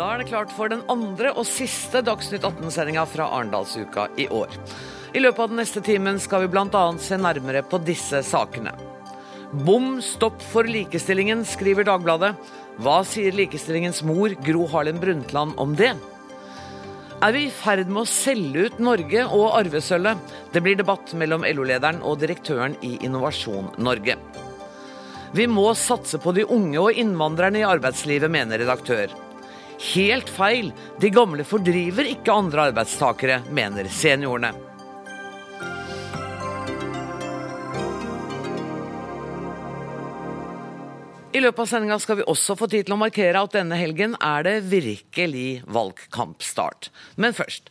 [0.00, 4.54] Da er det klart for den andre og siste Dagsnytt 18-sendinga fra Arendalsuka i år.
[5.12, 6.84] I løpet av den neste timen skal vi bl.a.
[6.96, 8.72] se nærmere på disse sakene.
[9.66, 12.32] Bom stopp for likestillingen, skriver Dagbladet.
[12.80, 15.92] Hva sier likestillingens mor, Gro Harlem Brundtland, om det?
[17.20, 20.36] Er vi i ferd med å selge ut Norge og arvesølvet?
[20.54, 24.16] Det blir debatt mellom LO-lederen og direktøren i Innovasjon Norge.
[25.36, 29.12] Vi må satse på de unge og innvandrerne i arbeidslivet, mener redaktør.
[29.80, 34.52] Helt feil, de gamle fordriver ikke andre arbeidstakere, mener seniorene.
[41.30, 44.18] I løpet av sendinga skal vi også få tid til å markere at denne helgen
[44.20, 46.90] er det virkelig valgkampstart.
[47.16, 47.70] Men først.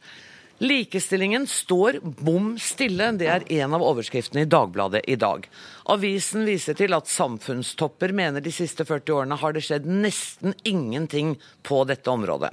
[0.59, 3.11] Likestillingen står bom stille.
[3.19, 5.45] Det er en av overskriftene i Dagbladet i dag.
[5.89, 11.33] Avisen viser til at samfunnstopper mener de siste 40 årene har det skjedd nesten ingenting
[11.65, 12.51] på dette området.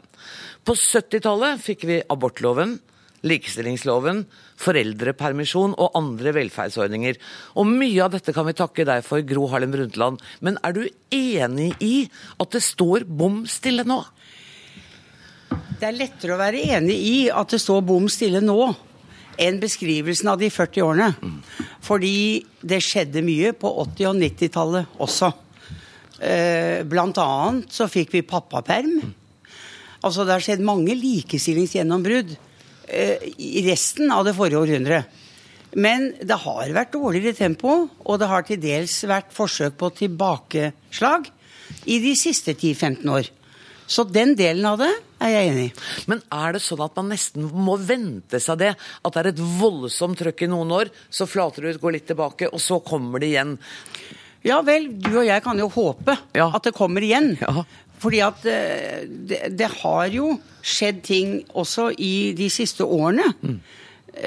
[0.64, 2.78] På 70-tallet fikk vi abortloven,
[3.26, 4.22] likestillingsloven,
[4.60, 7.20] foreldrepermisjon og andre velferdsordninger.
[7.60, 10.22] Og mye av dette kan vi takke deg for, Gro Harlem Brundtland.
[10.40, 11.94] Men er du enig i
[12.40, 14.00] at det står bom stille nå?
[15.76, 18.70] Det er lettere å være enig i at det står bom stille nå,
[19.40, 21.10] enn beskrivelsen av de 40 årene.
[21.84, 25.32] Fordi det skjedde mye på 80- og 90-tallet også.
[26.16, 28.98] Eh, blant annet så fikk vi pappaperm.
[30.06, 32.32] Altså det har skjedd mange likestillingsgjennombrudd
[32.88, 35.22] eh, i resten av det forrige århundret.
[35.76, 41.26] Men det har vært dårligere tempo, og det har til dels vært forsøk på tilbakeslag
[41.90, 43.28] i de siste 10-15 år.
[43.86, 45.72] Så den delen av det er jeg enig i.
[46.10, 48.72] Men er det sånn at man nesten må vente seg det?
[49.04, 52.06] At det er et voldsomt trøkk i noen år, så flater det ut, går litt
[52.10, 53.56] tilbake, og så kommer det igjen?
[54.46, 56.50] Ja vel, du og jeg kan jo håpe Ja.
[56.54, 57.32] at det kommer igjen.
[57.40, 57.64] Ja.
[57.98, 63.30] Fordi at eh, det, det har jo skjedd ting også i de siste årene.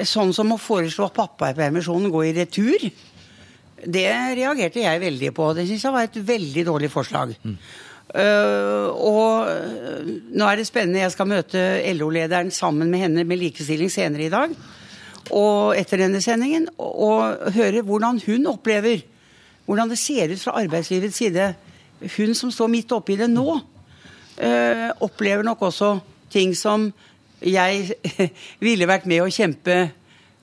[0.06, 2.84] Sånn som å foreslå at pappapermisjonen går i retur.
[3.80, 4.04] Det
[4.36, 5.46] reagerte jeg veldig på.
[5.56, 7.32] Det syns jeg var et veldig dårlig forslag.
[8.10, 11.02] Uh, og uh, nå er det spennende.
[11.04, 11.62] Jeg skal møte
[11.94, 14.54] LO-lederen sammen med henne med likestilling senere i dag.
[15.30, 16.66] Og etter denne sendingen.
[16.78, 19.04] Og, og høre hvordan hun opplever
[19.70, 21.52] hvordan det ser ut fra arbeidslivets side.
[22.16, 25.94] Hun som står midt oppi det nå, uh, opplever nok også
[26.32, 26.88] ting som
[27.40, 27.94] jeg
[28.66, 29.78] ville vært med å kjempe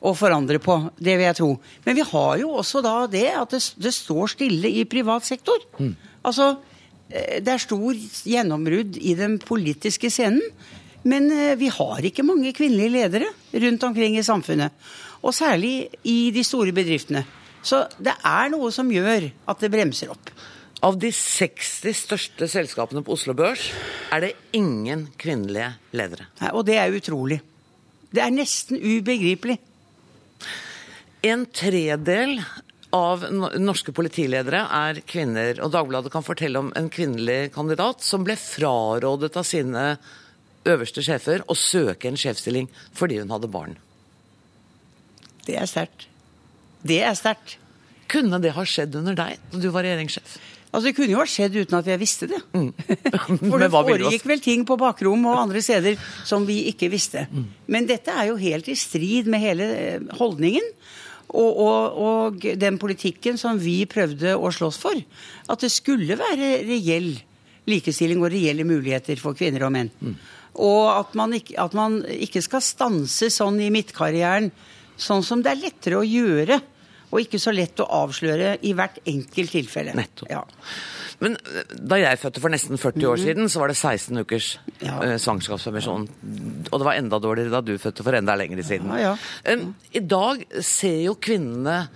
[0.07, 0.77] og forandre på.
[0.95, 1.49] Det vil jeg tro.
[1.85, 5.59] Men vi har jo også da det at det, det står stille i privat sektor.
[6.23, 6.76] Altså, eh,
[7.07, 7.95] det er stor
[8.27, 10.43] gjennombrudd i den politiske scenen.
[11.07, 13.31] Men eh, vi har ikke mange kvinnelige ledere
[13.63, 14.73] rundt omkring i samfunnet.
[15.23, 17.23] Og særlig i de store bedriftene.
[17.63, 20.31] Så det er noe som gjør at det bremser opp.
[20.85, 23.71] Av de 60 største selskapene på Oslo Børs
[24.13, 26.27] er det ingen kvinnelige ledere.
[26.41, 27.39] Nei, Og det er utrolig.
[28.13, 29.57] Det er nesten ubegripelig.
[31.25, 32.37] En tredel
[32.95, 33.25] av
[33.59, 39.33] norske politiledere er kvinner, og Dagbladet kan fortelle om en kvinnelig kandidat som ble frarådet
[39.35, 39.85] av sine
[40.67, 43.77] øverste sjefer å søke en sjefsstilling fordi hun hadde barn.
[45.47, 46.07] Det er sterkt.
[46.87, 47.57] Det er sterkt.
[48.11, 50.37] Kunne det ha skjedd under deg da du var regjeringssjef?
[50.67, 52.39] Altså, Det kunne jo ha skjedd uten at jeg visste det.
[52.53, 52.69] Mm.
[53.51, 57.25] For det foregikk vel ting på bakrom og andre steder som vi ikke visste.
[57.31, 57.47] Mm.
[57.71, 60.67] Men dette er jo helt i strid med hele eh, holdningen.
[61.27, 64.99] Og, og, og den politikken som vi prøvde å slåss for.
[65.51, 67.17] At det skulle være reell
[67.67, 69.91] likestilling og reelle muligheter for kvinner og menn.
[69.99, 70.15] Mm.
[70.63, 74.49] Og at man, ikke, at man ikke skal stanse sånn i midtkarrieren,
[74.97, 76.61] sånn som det er lettere å gjøre.
[77.11, 79.93] Og ikke så lett å avsløre i hvert enkelt tilfelle.
[79.95, 80.27] Nettopp.
[80.31, 80.41] Ja.
[81.23, 84.49] Men eh, da jeg fødte for nesten 40 år siden, så var det 16 ukers
[84.83, 84.97] Ja.
[85.05, 86.03] eh, svangerskapspermisjon.
[86.71, 88.91] Og det var enda dårligere da du fødte for enda lenger siden.
[88.97, 89.15] Ja, ja.
[89.47, 89.63] Eh,
[89.97, 91.87] I dag ser jo kvinnene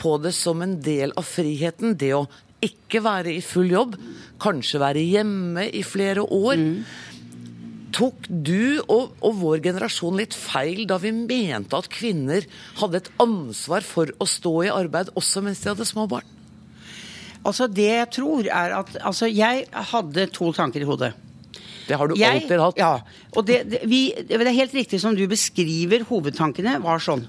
[0.00, 1.96] på det som en del av friheten.
[1.98, 2.26] Det å
[2.60, 3.94] ikke være i full jobb,
[4.40, 6.60] kanskje være hjemme i flere år.
[7.96, 12.46] Tok du og, og vår generasjon litt feil da vi mente at kvinner
[12.78, 16.28] hadde et ansvar for å stå i arbeid også mens de hadde små barn?
[17.40, 21.14] Altså Det jeg tror er at Altså, jeg hadde to tanker i hodet.
[21.88, 22.78] Det har du Jeg, alltid hatt.
[22.78, 22.92] Ja.
[23.34, 27.24] Og det, det, vi, det er helt riktig som du beskriver hovedtankene, var sånn.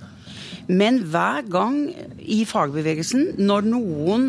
[0.69, 1.88] Men hver gang
[2.22, 4.28] i fagbevegelsen, når noen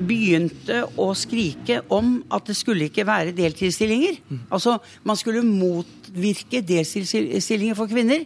[0.00, 4.20] begynte å skrike om at det skulle ikke være deltidsstillinger,
[4.50, 8.24] altså man skulle motvirke deltidsstillinger for kvinner,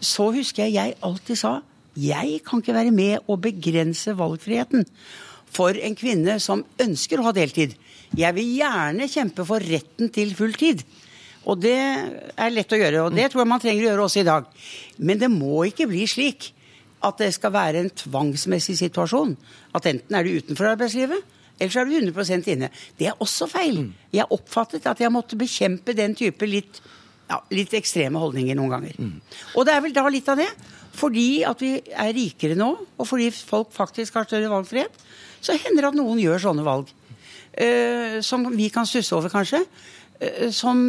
[0.00, 1.54] så husker jeg jeg alltid sa
[1.96, 4.84] jeg kan ikke være med å begrense valgfriheten
[5.56, 7.72] for en kvinne som ønsker å ha deltid.
[8.16, 10.82] Jeg vil gjerne kjempe for retten til full tid.
[11.46, 14.20] Og det er lett å gjøre, og det tror jeg man trenger å gjøre også
[14.20, 14.46] i dag.
[14.98, 16.50] Men det må ikke bli slik
[17.04, 19.34] at det skal være en tvangsmessig situasjon.
[19.76, 22.70] At enten er du utenfor arbeidslivet, eller så er du 100% inne.
[22.98, 23.86] Det er også feil.
[24.12, 26.82] Jeg oppfattet at jeg måtte bekjempe den type litt,
[27.30, 28.98] ja, litt ekstreme holdninger noen ganger.
[29.56, 30.50] Og det er vel da litt av det.
[30.96, 34.94] Fordi at vi er rikere nå, og fordi folk faktisk har større valgfrihet,
[35.44, 36.92] så hender det at noen gjør sånne valg.
[37.56, 39.62] Uh, som vi kan stusse over, kanskje.
[40.20, 40.86] Uh, som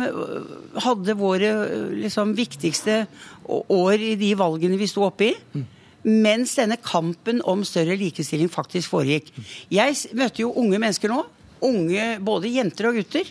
[0.83, 1.51] hadde våre
[1.95, 3.05] liksom, viktigste
[3.47, 5.33] år i de valgene vi sto oppe i.
[5.55, 5.67] Mm.
[6.07, 9.33] Mens denne kampen om større likestilling faktisk foregikk.
[9.73, 11.19] Jeg møter jo unge mennesker nå,
[11.67, 13.27] unge både jenter og gutter,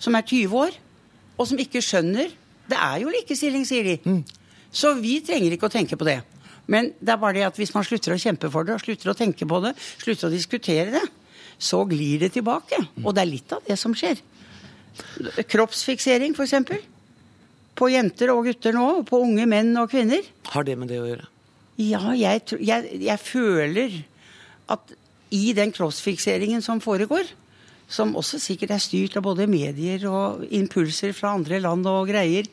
[0.00, 0.78] som er 20 år,
[1.34, 2.32] og som ikke skjønner
[2.64, 3.98] Det er jo likestilling, sier de.
[4.08, 4.22] Mm.
[4.72, 6.22] Så vi trenger ikke å tenke på det.
[6.64, 9.16] Men det er bare det at hvis man slutter å kjempe for det, slutter å
[9.18, 11.02] tenke på det, slutter å diskutere det,
[11.60, 12.80] så glir det tilbake.
[13.02, 14.22] Og det er litt av det som skjer.
[15.52, 16.72] Kroppsfiksering, f.eks.
[17.76, 20.24] På jenter og gutter nå, og på unge menn og kvinner.
[20.54, 21.33] Har det med det å gjøre?
[21.80, 23.96] Ja, jeg, jeg, jeg føler
[24.70, 24.94] at
[25.34, 27.26] i den kroppsfikseringen som foregår,
[27.90, 32.46] som også sikkert er styrt av både medier og impulser fra andre land og greier,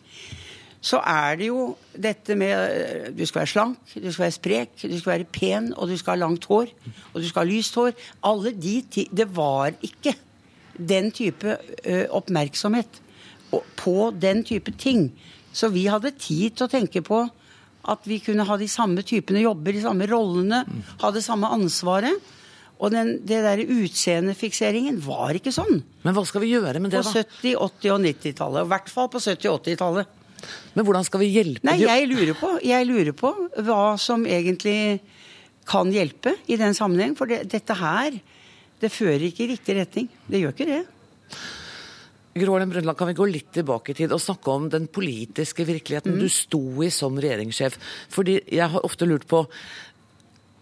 [0.81, 4.71] så er det jo dette med eh, Du skal være slank, du skal være sprek,
[4.81, 6.71] du skal være pen, og du skal ha langt hår.
[7.13, 7.93] Og du skal ha lyst hår.
[8.25, 10.15] Alle de ti Det var ikke
[10.81, 13.01] den type ø, oppmerksomhet
[13.77, 15.11] på den type ting.
[15.53, 17.27] Så vi hadde tid til å tenke på
[17.89, 20.61] at vi kunne ha de samme typene jobber, de samme rollene,
[21.01, 22.31] ha det samme ansvaret.
[22.81, 25.83] Og den, det der utseendefikseringen var ikke sånn.
[26.01, 27.11] Men hva skal vi gjøre med det, da?
[27.13, 28.65] På 70-, 80- og 90-tallet.
[28.65, 30.17] I hvert fall på 70- og 80-tallet.
[30.73, 33.29] Men hvordan skal vi hjelpe Nei, jeg lurer på, jeg lurer på
[33.61, 35.01] hva som egentlig
[35.69, 37.13] kan hjelpe i den sammenheng.
[37.19, 38.17] For det, dette her,
[38.81, 40.09] det fører ikke i riktig retning.
[40.25, 40.81] Det gjør ikke det.
[42.31, 45.65] Gro Harlem Brundtland, kan vi gå litt tilbake i tid og snakke om den politiske
[45.67, 46.21] virkeligheten mm.
[46.21, 47.75] du sto i som regjeringssjef?
[48.13, 49.43] Fordi jeg har ofte lurt på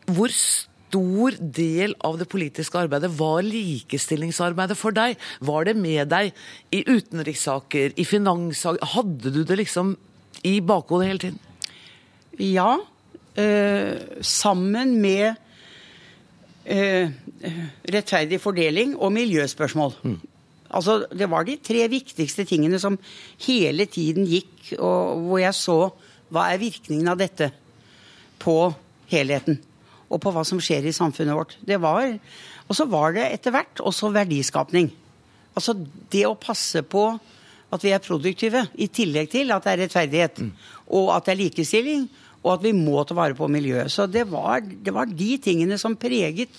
[0.10, 5.20] hvor stor del av det politiske arbeidet var likestillingsarbeidet for deg?
[5.46, 6.32] Var det med deg
[6.74, 8.90] i utenrikssaker, i finanssaker?
[8.96, 9.94] Hadde du det liksom
[10.50, 11.40] i bakhodet hele tiden?
[12.42, 12.80] Ja.
[13.38, 13.94] Øh,
[14.26, 15.38] sammen med
[16.66, 17.14] øh,
[17.94, 19.94] rettferdig fordeling og miljøspørsmål.
[20.02, 20.20] Mm.
[20.70, 23.00] Altså, det var de tre viktigste tingene som
[23.46, 25.80] hele tiden gikk, og hvor jeg så
[26.30, 27.50] hva er virkningen av dette
[28.42, 28.58] på
[29.10, 29.58] helheten.
[30.10, 31.58] Og på hva som skjer i samfunnet vårt.
[31.62, 32.06] Det var,
[32.70, 34.92] Og så var det etter hvert også verdiskapning.
[35.58, 35.74] Altså
[36.14, 37.12] det å passe på
[37.70, 40.42] at vi er produktive, i tillegg til at det er rettferdighet.
[40.42, 40.52] Mm.
[40.98, 42.08] Og at det er likestilling,
[42.42, 43.92] og at vi må ta vare på miljøet.
[43.94, 46.54] Så det var, det var de tingene som preget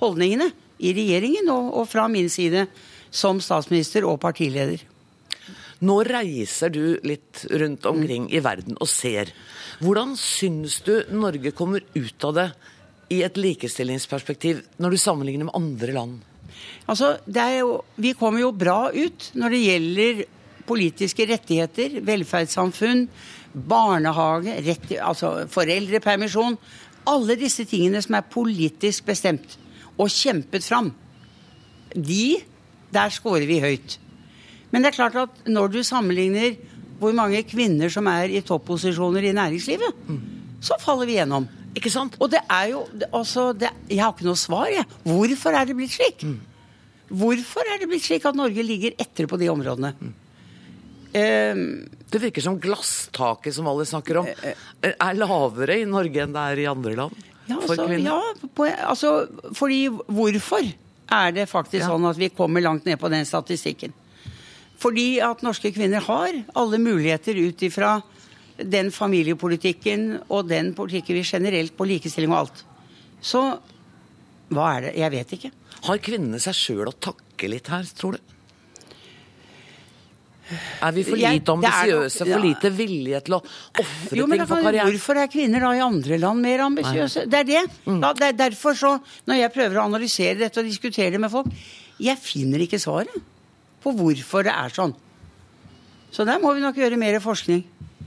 [0.00, 0.50] holdningene
[0.84, 2.66] i regjeringen og, og fra min side
[3.14, 4.82] som statsminister og partileder.
[5.84, 9.30] Nå reiser du litt rundt omkring i verden og ser.
[9.82, 12.46] Hvordan syns du Norge kommer ut av det
[13.12, 16.22] i et likestillingsperspektiv, når du sammenligner med andre land?
[16.86, 20.24] Altså, jo, Vi kommer jo bra ut når det gjelder
[20.64, 23.08] politiske rettigheter, velferdssamfunn,
[23.52, 26.56] barnehage, rett, altså foreldrepermisjon.
[27.10, 29.58] Alle disse tingene som er politisk bestemt
[29.98, 30.90] og kjempet fram.
[31.94, 32.40] De
[32.94, 33.98] der scorer vi høyt.
[34.70, 36.56] Men det er klart at når du sammenligner
[37.00, 40.18] hvor mange kvinner som er i topposisjoner i næringslivet, mm.
[40.64, 41.46] så faller vi gjennom.
[41.74, 42.16] Ikke sant?
[42.22, 44.86] Og det er jo altså, det, Jeg har ikke noe svar, jeg.
[45.02, 46.22] Hvorfor er det blitt slik?
[46.22, 46.38] Mm.
[47.14, 49.92] Hvorfor er det blitt slik at Norge ligger etter på de områdene?
[49.98, 50.14] Mm.
[51.14, 51.66] Um,
[52.10, 54.54] det virker som glasstaket som alle snakker om, uh,
[54.90, 57.20] er lavere i Norge enn det er i andre land?
[57.44, 58.08] Ja, for altså, kvinner?
[58.08, 59.12] Ja, på, altså,
[59.54, 60.72] fordi hvorfor?
[61.10, 61.90] Er det faktisk ja.
[61.92, 63.92] sånn at vi kommer langt ned på den statistikken.
[64.80, 67.98] Fordi at norske kvinner har alle muligheter ut ifra
[68.58, 72.64] den familiepolitikken og den politikken vi generelt på likestilling og alt.
[73.24, 73.42] Så
[74.54, 74.94] hva er det?
[75.00, 75.50] Jeg vet ikke.
[75.84, 78.33] Har kvinnene seg sjøl å takke litt her, tror du?
[80.84, 84.90] Er vi for lite ambisiøse, for lite vilje til å ofre ting for karrieren?
[84.92, 87.24] Hvorfor er kvinner da i andre land mer ambisiøse?
[87.32, 87.62] Det er det.
[87.86, 88.02] Mm.
[88.02, 88.92] Da, det er derfor så,
[89.30, 91.48] når jeg prøver å analysere dette og diskutere det med folk,
[92.02, 93.16] jeg finner ikke svaret
[93.84, 94.94] på hvorfor det er sånn.
[96.14, 97.64] Så der må vi nok gjøre mer forskning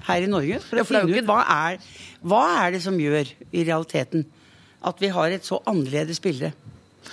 [0.07, 1.81] her i Norge for å ja, for finne ut hva er,
[2.21, 4.27] hva er det som gjør i realiteten
[4.87, 6.53] at vi har et så annerledes bilde.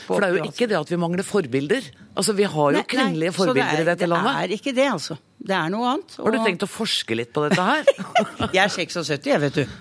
[0.06, 1.88] For det er jo ikke det at vi mangler forbilder.
[2.14, 4.34] Altså, Vi har jo nei, kvinnelige nei, forbilder er, i dette landet.
[4.34, 5.18] Det er ikke det, altså.
[5.44, 6.14] Det er noe annet.
[6.18, 6.26] Og...
[6.26, 7.90] Har du tenkt å forske litt på dette her?
[8.56, 9.74] jeg er 76, jeg, vet du.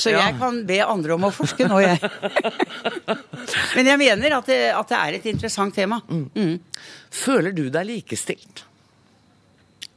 [0.00, 0.22] Så ja.
[0.24, 1.98] jeg kan be andre om å forske nå, jeg.
[3.76, 6.00] Men jeg mener at det, at det, er et interessant tema.
[6.08, 6.28] Mm.
[6.32, 6.92] Mm.
[7.12, 8.64] Føler du deg likestilt?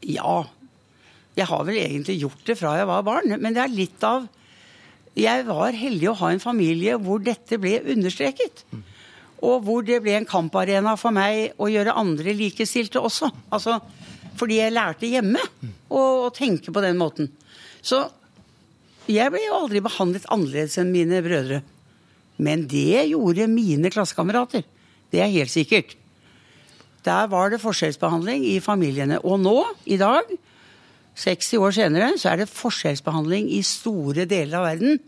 [0.06, 0.42] Ja.
[1.36, 4.28] Jeg har vel egentlig gjort det fra jeg var barn, men det er litt av
[5.20, 8.64] Jeg var heldig å ha en familie hvor dette ble understreket.
[9.46, 13.30] Og hvor det ble en kamparena for meg å gjøre andre likestilte også.
[13.54, 13.78] Altså,
[14.40, 15.42] fordi jeg lærte hjemme
[15.88, 17.30] å, å tenke på den måten.
[17.86, 18.02] Så
[19.06, 21.62] jeg ble jo aldri behandlet annerledes enn mine brødre.
[22.42, 24.66] Men det gjorde mine klassekamerater.
[25.14, 25.94] Det er helt sikkert.
[27.06, 29.22] Der var det forskjellsbehandling i familiene.
[29.22, 30.32] Og nå, i dag,
[31.22, 35.00] 60 år senere, så er det forskjellsbehandling i store deler av verden.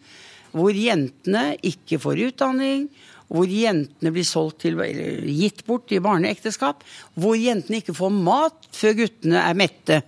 [0.53, 2.86] Hvor jentene ikke får utdanning,
[3.27, 6.86] hvor jentene blir solgt til, eller gitt bort i barneekteskap.
[7.19, 10.00] Hvor jentene ikke får mat før guttene er mette.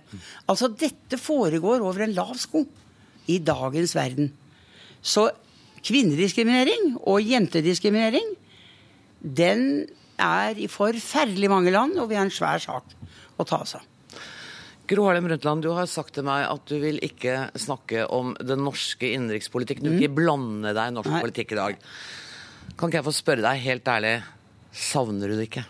[0.48, 2.64] Altså, dette foregår over en lav sko
[3.30, 4.32] i dagens verden.
[5.04, 5.28] Så
[5.84, 8.34] kvinnediskriminering og jentediskriminering,
[9.20, 9.84] den
[10.20, 12.96] er i forferdelig mange land, og vi har en svær sak
[13.40, 13.86] å ta oss av.
[14.90, 18.64] Gro Harlem Brundtland, du har sagt til meg at du vil ikke snakke om den
[18.66, 19.86] norske innenrikspolitikken.
[19.86, 21.84] Du vil ikke blande deg i norsk politikk i dag.
[22.78, 24.14] Kan ikke jeg få spørre deg helt ærlig,
[24.72, 25.66] savner du det ikke?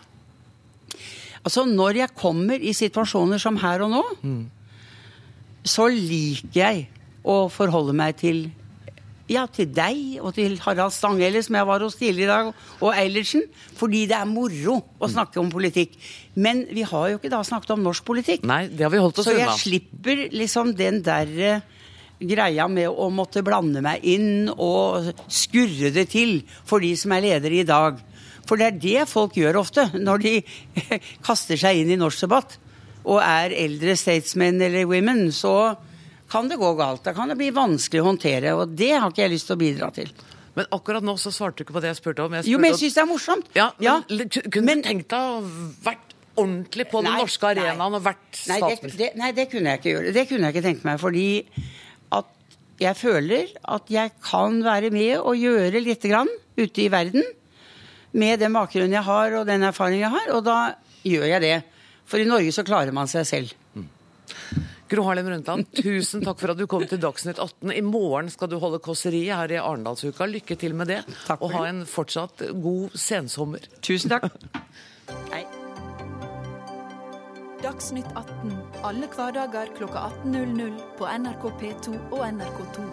[1.41, 4.01] Altså, når jeg kommer i situasjoner som her og nå,
[5.65, 6.83] så liker jeg
[7.25, 8.49] å forholde meg til
[9.31, 12.89] ja, til deg og til Harald Stanghelle, som jeg var hos tidligere i dag, og
[12.99, 13.45] Eilertsen,
[13.79, 15.93] fordi det er moro å snakke om politikk.
[16.35, 18.43] Men vi har jo ikke da snakket om norsk politikk.
[18.49, 19.55] Nei, det har vi holdt oss Så jeg unna.
[19.61, 21.61] slipper liksom den derre
[22.21, 27.21] greia med å måtte blande meg inn og skurre det til for de som er
[27.25, 27.99] ledere i dag.
[28.47, 30.33] For det er det folk gjør ofte når de
[31.27, 32.57] kaster seg inn i norsk debatt
[33.05, 35.29] og er eldre statesmen eller women.
[35.33, 35.53] Så
[36.31, 37.03] kan det gå galt.
[37.03, 38.53] Da kan det bli vanskelig å håndtere.
[38.55, 40.11] Og det har ikke jeg lyst til å bidra til.
[40.55, 42.33] Men akkurat nå så svarte du ikke på det jeg spurte om.
[42.37, 43.49] Jeg Jo, men jeg spurte syns det er morsomt.
[43.55, 43.95] ja, men, Ja,
[44.51, 45.41] Kunne men- du tenkt deg å
[45.85, 47.97] vært ordentlig på den Nei, norske arenaen nei.
[47.99, 48.97] og vært Nei det, statsminister?
[48.97, 50.13] det, nei, det kunne jeg ikke gjøre.
[50.13, 50.99] Det kunne jeg ikke tenke meg.
[50.99, 51.25] Fordi
[52.81, 57.25] jeg føler at jeg kan være med og gjøre lite grann ute i verden.
[58.17, 60.31] Med den bakgrunnen jeg har og den erfaringen jeg har.
[60.35, 60.57] Og da
[61.07, 61.57] gjør jeg det.
[62.09, 63.53] For i Norge så klarer man seg selv.
[64.91, 67.71] Gro Harlem Brundtland, tusen takk for at du kom til Dagsnytt 18.
[67.71, 70.27] I morgen skal du holde kåseriet her i Arendalsuka.
[70.27, 70.99] Lykke til med det.
[71.37, 73.71] Og ha en fortsatt god sensommer.
[73.79, 74.27] Tusen takk.
[75.31, 75.45] Hei.
[77.63, 78.53] Dagsnytt 18
[78.89, 82.87] alle hverdager kl 18.00 på NRK P2 og NRK2.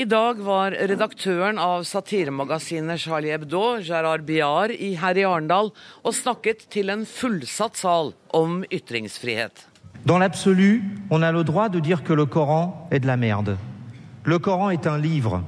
[0.00, 5.70] I dag var redaktøren av satiremagasinet Charlie Hebdo, Gerard Biar, i- her i Arendal
[6.02, 9.66] og snakket til en fullsatt sal om ytringsfrihet.
[10.04, 13.56] Dans l'absolu, on a le droit de dire que le Coran est de la merde.
[14.24, 15.42] Le Coran est un livre.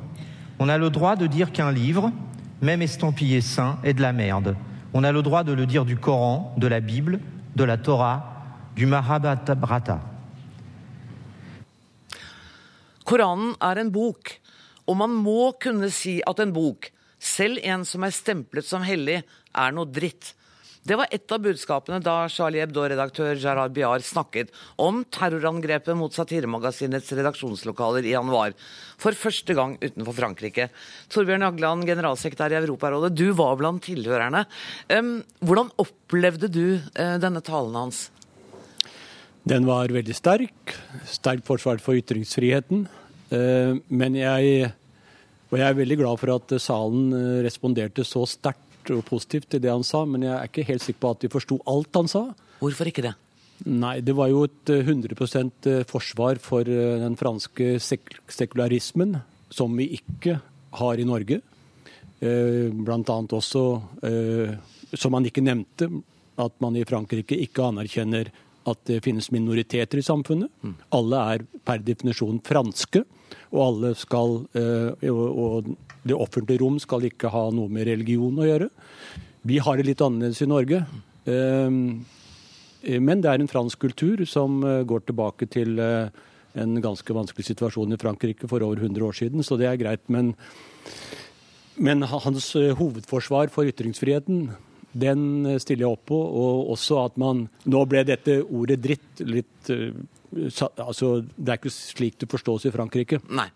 [0.60, 2.12] On a le droit de dire qu'un livre,
[2.60, 4.56] même estampillé saint, est de la merde.
[4.92, 7.20] On a le droit de le dire du Coran, de la Bible,
[7.56, 8.34] de la Torah,
[8.76, 10.00] du Mahabharata.
[13.04, 14.30] Koranen er en bok,
[14.88, 16.88] og man må kunne si at en bok,
[17.20, 19.20] selv en som er stemplet som hellig,
[19.52, 20.32] er noe dritt.
[20.84, 27.08] Det var et av budskapene da Charlie Hebdo-redaktør Gerard Biar snakket om terrorangrepet mot satiremagasinets
[27.16, 28.52] redaksjonslokaler i januar.
[29.00, 30.66] For første gang utenfor Frankrike.
[31.08, 34.44] Torbjørn Jagland, generalsekretær i Europarådet, du var blant tilhørerne.
[35.40, 38.10] Hvordan opplevde du eh, denne talen hans?
[39.48, 40.76] Den var veldig sterk.
[41.08, 42.84] Sterkt forsvar for ytringsfriheten.
[43.32, 44.68] Eh, Men jeg,
[45.48, 48.60] jeg er veldig glad for at salen eh, responderte så sterkt
[48.92, 51.32] og positivt til det han sa, men jeg er ikke helt sikker på at vi
[51.32, 52.24] forsto alt han sa.
[52.60, 53.14] Hvorfor ikke det?
[53.64, 59.76] Nei, det var jo et eh, 100 forsvar for eh, den franske sek sekularismen, som
[59.78, 60.40] vi ikke
[60.80, 61.40] har i Norge.
[62.20, 63.64] Eh, Blant annet også,
[64.02, 64.56] eh,
[64.92, 65.88] som han ikke nevnte,
[66.36, 68.32] at man i Frankrike ikke anerkjenner
[68.66, 70.50] at det finnes minoriteter i samfunnet.
[70.94, 73.04] Alle er per definisjon franske,
[73.52, 75.68] og alle skal eh, og
[76.04, 78.68] det offentlige rom skal ikke ha noe med religion å gjøre.
[79.44, 80.84] Vi har det litt annerledes i Norge.
[81.24, 81.80] Eh,
[82.84, 86.08] Eh, Men det er en fransk kultur som eh, går tilbake til eh,
[86.60, 90.04] en ganske vanskelig situasjon i Frankrike for over 100 år siden, så det er greit.
[90.06, 90.34] Men,
[91.76, 94.52] men hans hovedforsvar for ytringsfriheten,
[94.94, 95.24] den
[95.58, 96.14] stiller jeg opp på.
[96.14, 99.72] Og også at man Nå ble dette ordet dritt litt
[100.34, 103.20] Altså, det er ikke slik det forstås i Frankrike.
[103.30, 103.46] Nei.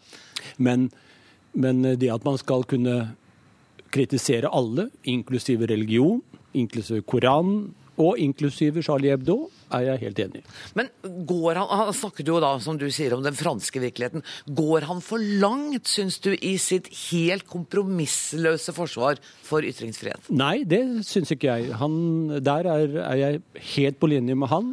[0.63, 0.85] Men,
[1.53, 3.01] men det at man skal kunne
[3.95, 6.21] kritisere alle, inklusive religion,
[6.55, 10.51] inklusive Koranen, og inklusive Charlie Hebdo, er jeg helt enig i.
[10.79, 10.89] Men
[11.27, 14.23] går han, han snakket jo da, som du sier, om den franske virkeligheten.
[14.47, 20.31] Går han for langt, syns du, i sitt helt kompromissløse forsvar for ytringsfrihet?
[20.31, 21.75] Nei, det syns ikke jeg.
[21.83, 21.99] Han,
[22.39, 23.43] der er, er jeg
[23.75, 24.73] helt på linje med han.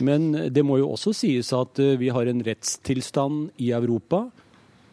[0.00, 4.46] Men det må jo også sies at eh, vi har en rettstilstand i Europa eh,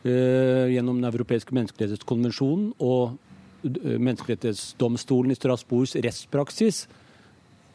[0.05, 3.17] gjennom Den europeiske menneskerettighetskonvensjonen og
[3.65, 6.85] eh, Menneskerettighetsdomstolen i Strasbourgs rettspraksis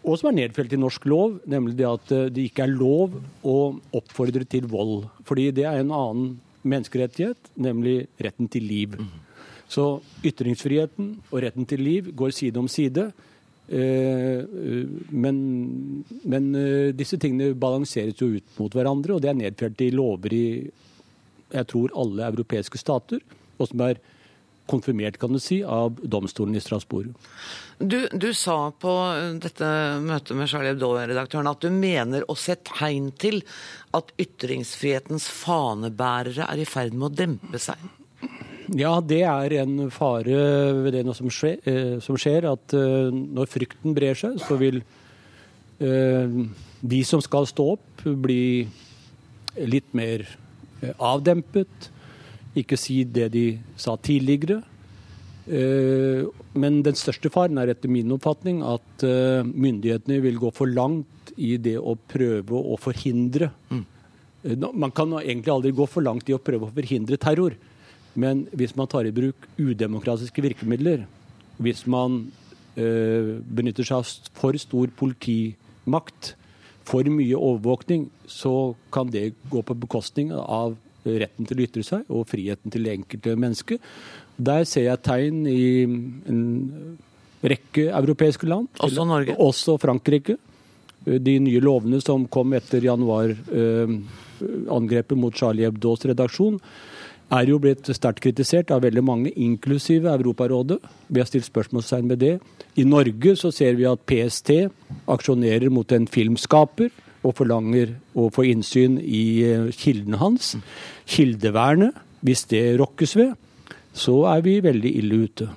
[0.02, 3.19] og som er nedfelt i norsk lov, nemlig det at eh, det ikke er lov
[3.47, 3.59] å
[3.95, 5.07] oppfordre til vold.
[5.29, 6.33] Fordi det er en annen
[6.67, 8.97] menneskerettighet, nemlig retten til liv.
[9.71, 13.09] Så ytringsfriheten og retten til liv går side om side.
[13.71, 14.43] Eh,
[15.14, 15.37] men,
[16.26, 20.35] men eh, disse tingene balanseres jo ut mot hverandre, og det er nedfelt i lover
[20.35, 20.47] i
[21.53, 23.23] jeg tror alle europeiske stater,
[23.59, 24.01] og som er
[24.71, 27.11] konfirmert kan du si, av domstolen i Strasbourg.
[27.79, 28.93] Du, du, sa på
[29.43, 29.69] dette
[30.05, 33.43] møtet med Charlie Hebdo-redaktøren at du mener å se tegn til
[33.97, 37.83] at ytringsfrihetens fanebærere er i ferd med å dempe seg.
[38.79, 40.45] Ja, det er en fare
[40.85, 44.79] ved det som skjer, eh, som skjer at eh, når frykten brer seg, så vil
[45.83, 46.39] eh,
[46.83, 48.69] de som skal stå opp, bli
[49.59, 50.42] litt mer eh,
[50.99, 51.91] avdempet
[52.59, 53.47] ikke si det de
[53.81, 54.61] sa tidligere.
[55.47, 56.23] Eh,
[56.55, 61.33] men den største faren er etter min oppfatning at eh, myndighetene vil gå for langt
[61.35, 63.51] i det å prøve å forhindre.
[63.73, 63.87] Mm.
[64.75, 67.57] Man kan egentlig aldri gå for langt i å prøve å forhindre terror.
[68.19, 71.07] Men hvis man tar i bruk udemokratiske virkemidler,
[71.62, 72.25] hvis man
[72.75, 76.33] benytter seg av for stor politimakt,
[76.89, 82.01] for mye overvåkning, så kan det gå på bekostning av retten til å ytre seg
[82.12, 83.75] og friheten til det enkelte menneske.
[84.39, 85.85] Der ser jeg tegn i
[86.31, 86.43] en
[87.43, 88.69] rekke europeiske land.
[88.83, 89.37] Også Norge?
[89.43, 90.37] Også Frankrike.
[91.03, 96.61] De nye lovene som kom etter januar-angrepet mot Charlie Hebdos redaksjon,
[97.33, 100.79] er jo blitt sterkt kritisert av veldig mange, inklusive Europarådet.
[101.09, 102.35] Vi har stilt spørsmålstegn med det.
[102.77, 104.53] I Norge så ser vi at PST
[105.11, 106.92] aksjonerer mot en filmskaper
[107.23, 110.57] og forlanger å få innsyn i eh, kildene hans.
[111.09, 113.35] Kildevernet, hvis det rokkes ved,
[113.95, 115.49] så er vi veldig ille ute.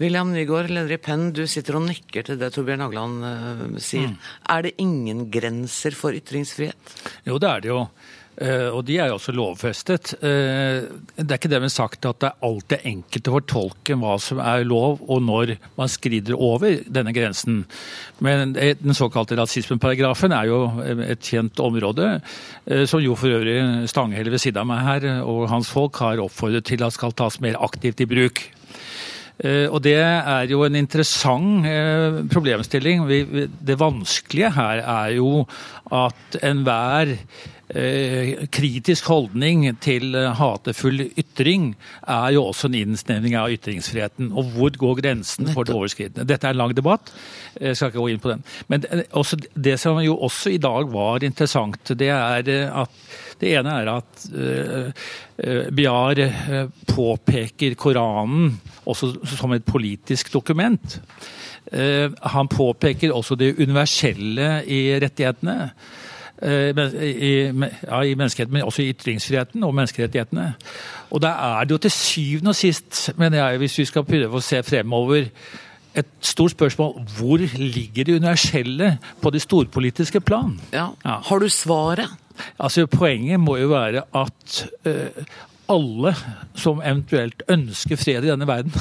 [0.00, 4.10] William Nygaard, leder i Penn, du sitter og nikker til det Torbjørn Hagland uh, sier.
[4.10, 4.32] Mm.
[4.50, 6.96] Er det ingen grenser for ytringsfrihet?
[7.28, 7.84] Jo, det er det jo.
[8.34, 10.14] Uh, og de er jo også lovfestet.
[10.18, 10.82] Uh,
[11.14, 14.66] det er ikke dermed sagt at det er alltid enkelt å fortolke hva som er
[14.66, 17.62] lov, og når man skrider over denne grensen.
[18.24, 20.58] Men den såkalte rasismeparagrafen er jo
[21.06, 22.16] et kjent område,
[22.88, 26.66] som jo for øvrig Stanghelle ved siden av meg her og hans folk har oppfordret
[26.68, 28.42] til at skal tas mer aktivt i bruk.
[29.44, 31.66] Og Det er jo en interessant
[32.30, 33.02] problemstilling.
[33.66, 35.42] Det vanskelige her er jo
[35.90, 37.53] at enhver Eh,
[38.52, 41.70] kritisk holdning til eh, hatefull ytring
[42.02, 44.32] er jo også en innsnevring av ytringsfriheten.
[44.36, 46.26] Og hvor går grensen for det overskridende?
[46.28, 47.12] Dette er en lang debatt,
[47.56, 48.44] jeg skal ikke gå inn på den.
[48.68, 48.84] Men
[49.54, 53.00] det som jo også i dag var interessant, det er eh, at
[53.40, 54.26] det ene er at
[55.74, 56.20] Biar
[56.86, 58.52] påpeker Koranen
[58.86, 61.00] også som et politisk dokument.
[62.22, 65.72] han påpeker også det universelle i rettighetene.
[66.44, 67.34] Eh, i,
[67.88, 70.50] ja, i menneskeheten, men også i ytringsfriheten og menneskerettighetene.
[71.10, 74.40] Og da er det jo til syvende og sist, mener jeg, hvis vi skal prøve
[74.40, 75.30] å se fremover,
[75.94, 80.56] et stort spørsmål hvor ligger det universelle på det storpolitiske plan?
[80.72, 80.88] Ja.
[81.04, 81.20] ja.
[81.22, 82.10] Har du svaret?
[82.58, 84.56] Altså Poenget må jo være at
[84.88, 85.22] uh,
[85.70, 86.16] alle
[86.58, 88.74] som eventuelt ønsker fred i denne verden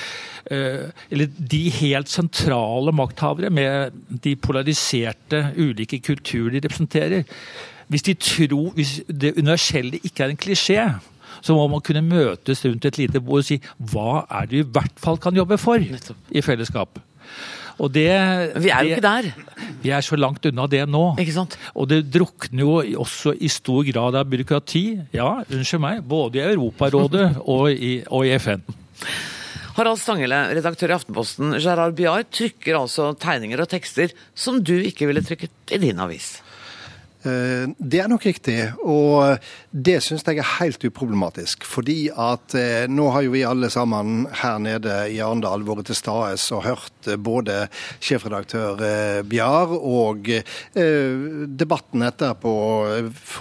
[0.50, 7.24] eller de helt sentrale makthavere med de polariserte ulike kulturer de representerer.
[7.88, 10.84] Hvis de tror, hvis det universelle ikke er en klisjé,
[11.44, 13.58] så må man kunne møtes rundt et lite bord og si
[13.92, 17.00] hva er det vi i hvert fall kan jobbe for i fellesskap.
[17.82, 18.06] Og det,
[18.62, 19.28] vi er jo ikke der.
[19.82, 21.02] Vi er så langt unna det nå.
[21.18, 21.56] Ikke sant?
[21.74, 24.84] Og det drukner jo også i stor grad av byråkrati.
[25.16, 26.04] Ja, unnskyld meg.
[26.06, 27.26] Både i Europarådet
[27.56, 28.62] og i, og i FN.
[29.74, 31.56] Harald Stangele, redaktør i Aftenposten.
[31.58, 36.36] Gerard Biar trykker altså tegninger og tekster som du ikke ville trykket i din avis.
[37.24, 39.40] Eh, det er nok riktig, og
[39.72, 41.64] det syns jeg er helt uproblematisk.
[41.64, 45.98] Fordi at eh, nå har jo vi alle sammen her nede i Arendal vært til
[45.98, 47.64] stades og hørt eh, både
[48.04, 48.82] sjefredaktør
[49.28, 50.26] Bjar og
[50.74, 52.52] debatten etterpå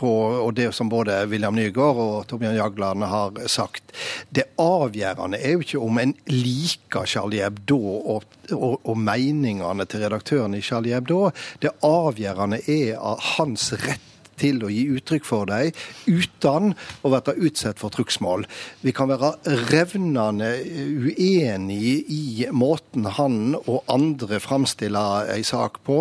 [0.03, 3.93] og det som både William Nygaard og Torbjørn Jagland har sagt.
[4.29, 7.79] Det avgjørende er jo ikke om en liker Charlie Hebdo
[8.15, 11.25] og, og, og meningene til redaktøren i Charlie Hebdo.
[11.63, 13.01] Det avgjørende er
[13.35, 14.09] hans rett
[14.39, 15.71] til å gi uttrykk for dem
[16.07, 18.45] uten å bli utsatt for trugsmål.
[18.81, 19.33] Vi kan være
[19.69, 25.99] revnende uenige i måten han og andre framstiller en sak på,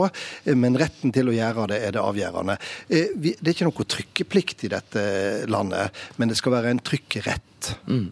[0.57, 2.59] men retten til å gjøre det er det avgjørende.
[2.89, 5.05] Eh, det er ikke noe trykkeplikt i dette
[5.51, 7.75] landet, men det skal være en trykkerett.
[7.87, 8.11] Mm.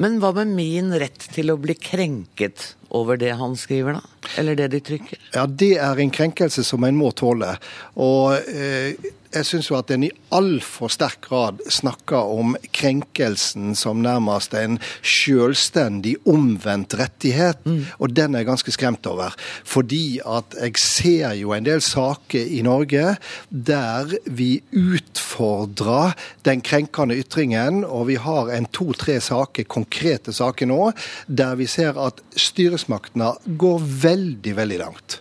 [0.00, 4.30] Men hva med min rett til å bli krenket over det han skriver, da?
[4.40, 5.20] Eller det de trykker?
[5.34, 7.52] Ja, det er en krenkelse som en må tåle.
[8.00, 14.02] Og eh, jeg syns jo at en i altfor sterk grad snakker om krenkelsen som
[14.02, 17.84] nærmest en selvstendig omvendt rettighet, mm.
[18.02, 19.36] og den er jeg ganske skremt over.
[19.64, 23.14] Fordi at jeg ser jo en del saker i Norge
[23.50, 26.16] der vi utfordrer
[26.46, 30.82] den krenkende ytringen, og vi har en to-tre saker, konkrete saker nå,
[31.26, 35.20] der vi ser at styresmaktene går veldig, veldig langt.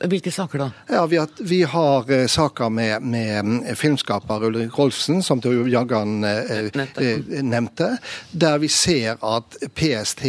[0.00, 0.68] Hvilke saker da?
[0.88, 5.68] Ja, Vi har, vi har uh, saker med, med mm, filmskaper Ulrik Rolfsen, som Tor
[5.68, 7.98] Jaggan uh, uh, nevnte,
[8.32, 10.24] der vi ser at PST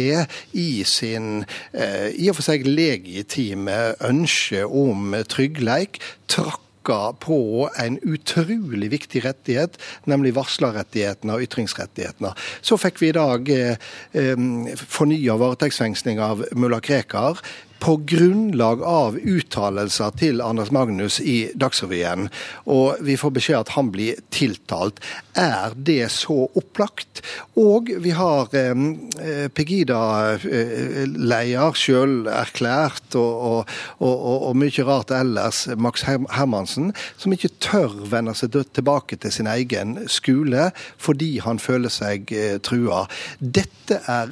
[0.52, 6.60] i sin i og for seg legitime ønske om tryggleik trakk
[7.22, 12.32] på en utrolig viktig rettighet, nemlig varslerrettighetene og ytringsrettighetene.
[12.60, 13.76] Så fikk vi i dag eh,
[14.74, 17.38] fornya varetektsfengsling av mulla Krekar
[17.82, 22.28] på grunnlag av uttalelser til Anders Magnus i Dagsrevyen,
[22.70, 25.00] og vi får beskjed at han blir tiltalt.
[25.34, 27.22] Er det så opplagt?
[27.58, 35.64] Og vi har eh, Pegida-leder, eh, sjøl erklært, og, og, og, og, mye rart ellers,
[35.74, 40.70] Max Hermansen, som ikke tør vende seg tilbake til sin egen skole
[41.02, 43.08] fordi han føler seg eh, trua.
[43.42, 44.30] Dette er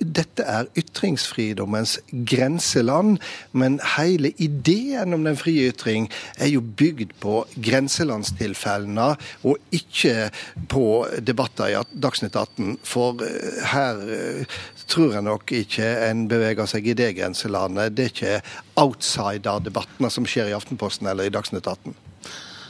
[0.00, 3.18] dette er ytringsfridommens grenseland,
[3.52, 6.08] men hele ideen om den frie ytring
[6.38, 9.10] er jo bygd på grenselandstilfellene,
[9.42, 10.30] og ikke
[10.70, 10.84] på
[11.24, 12.78] debatter i Dagsnytt 18.
[12.86, 14.58] For eh, her eh,
[14.88, 17.94] tror jeg nok ikke en beveger seg i det grenselandet.
[17.96, 18.36] Det er ikke
[18.80, 21.96] outsider-debattene som skjer i Aftenposten eller i Dagsnytt 18.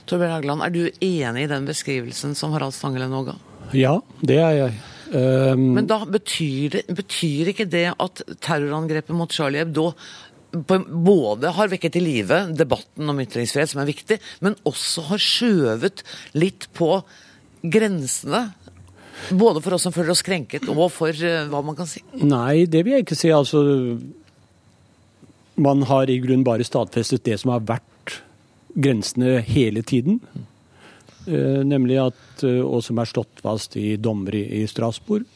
[0.08, 3.36] Torbjørn Hagland, er du enig i den beskrivelsen som Harald Stanghelle nå ga?
[3.76, 4.78] Ja, det er jeg.
[5.08, 9.92] Um, Men da betyr, det, betyr ikke det at terrorangrepet mot Charlie Hebdo
[10.52, 16.04] både har vekket til live debatten om ytringsfrihet, som er viktig, men også har skjøvet
[16.36, 17.02] litt på
[17.62, 18.46] grensene.
[19.28, 22.04] Både for oss som føler oss krenket, og for uh, hva man kan si?
[22.20, 23.32] Nei, det vil jeg ikke si.
[23.34, 23.60] Altså,
[25.58, 28.20] man har i grunnen bare stadfestet det som har vært
[28.78, 30.20] grensene hele tiden.
[31.26, 35.26] Uh, nemlig at Eh, og som er slått fast i dommer i, Strasbourg.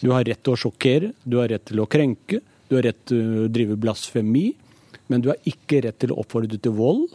[0.00, 3.00] Du har rett til å sjokkere, du har rett til å krenke, du har rett
[3.08, 4.50] til å drive blasfemi,
[5.10, 7.08] men du har ikke rett til å oppfordre til vold.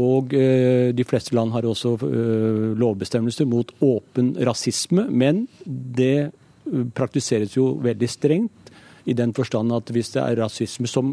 [0.00, 6.86] Og eh, de fleste land har også eh, lovbestemmelser mot åpen rasisme, men det eh,
[6.96, 8.72] praktiseres jo veldig strengt
[9.04, 11.12] i den forstand at hvis det er rasisme som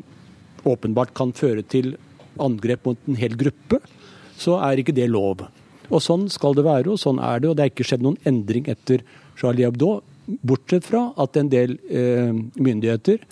[0.69, 1.97] åpenbart kan føre til
[2.39, 3.81] angrep mot en hel gruppe,
[4.39, 5.41] så er ikke det lov.
[5.89, 7.49] Og sånn skal det være, og sånn er det.
[7.49, 9.03] Og det er ikke skjedd noen endring etter
[9.39, 9.99] Charlie Hebdo,
[10.45, 13.23] bortsett fra at en del eh, myndigheter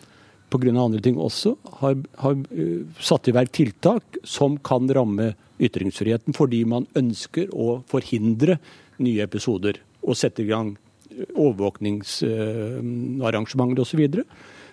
[0.49, 0.79] pga.
[0.79, 6.65] andre ting også, har, har uh, satt i verk tiltak som kan ramme ytringsfriheten, fordi
[6.65, 8.57] man ønsker å forhindre
[9.03, 10.77] nye episoder og sette i gang
[11.11, 14.07] eh, overvåkningsarrangementer uh, osv.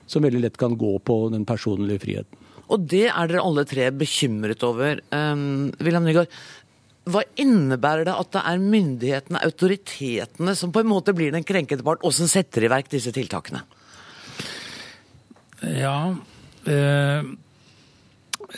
[0.06, 2.38] Som veldig lett kan gå på den personlige friheten.
[2.72, 5.00] Og det er dere alle tre bekymret over.
[5.12, 6.28] Um, William Nygaard,
[7.04, 11.84] hva innebærer det at det er myndighetene, autoritetene, som på en måte blir den krenkede
[11.84, 13.60] part, og som setter i verk disse tiltakene?
[15.64, 16.14] Ja,
[16.68, 17.26] eh,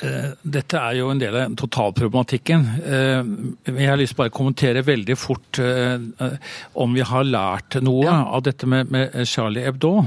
[0.02, 2.68] eh, dette er jo en del av totalproblematikken.
[2.82, 3.32] Eh,
[3.72, 5.98] jeg har lyst til bare å kommentere veldig fort eh,
[6.78, 8.20] om vi har lært noe ja.
[8.30, 9.98] av dette med, med Charlie Hebdo.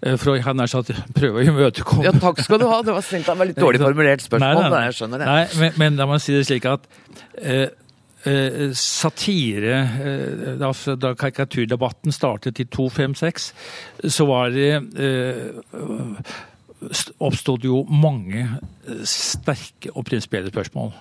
[0.00, 2.80] Eh, for å nær sagt prøve å imøtekomme Ja, takk skal du ha.
[2.86, 3.28] Det var snilt.
[3.28, 4.62] Det var litt dårlig formulert spørsmål.
[4.62, 5.28] Nei, nei, jeg skjønner det.
[5.28, 6.88] Nei, men, men la meg si det slik at
[7.36, 7.66] eh,
[8.24, 10.72] eh, satire eh, da,
[11.04, 13.50] da, karikaturdebatten startet i 256,
[14.08, 16.32] så var det eh,
[17.20, 20.94] oppstod jo mange eh, sterke og prinsipielle spørsmål.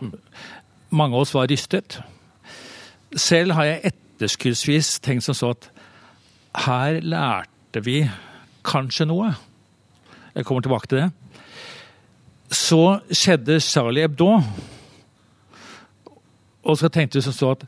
[0.92, 2.02] Mange av oss var rystet.
[3.16, 5.70] Selv har jeg etterskuddsvis tenkt som så at
[6.66, 8.02] her lærte vi
[8.66, 9.34] kanskje noe.
[10.36, 11.10] Jeg kommer tilbake til det.
[12.50, 14.40] Så skjedde Charlie Hebdo.
[16.64, 17.66] Og så tenkte vi så at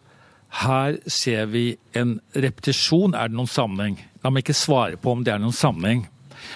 [0.61, 3.15] her ser vi en repetisjon.
[3.15, 3.99] Er det noen sammenheng?
[4.23, 6.03] La meg ikke svare på om det er noen sammenheng.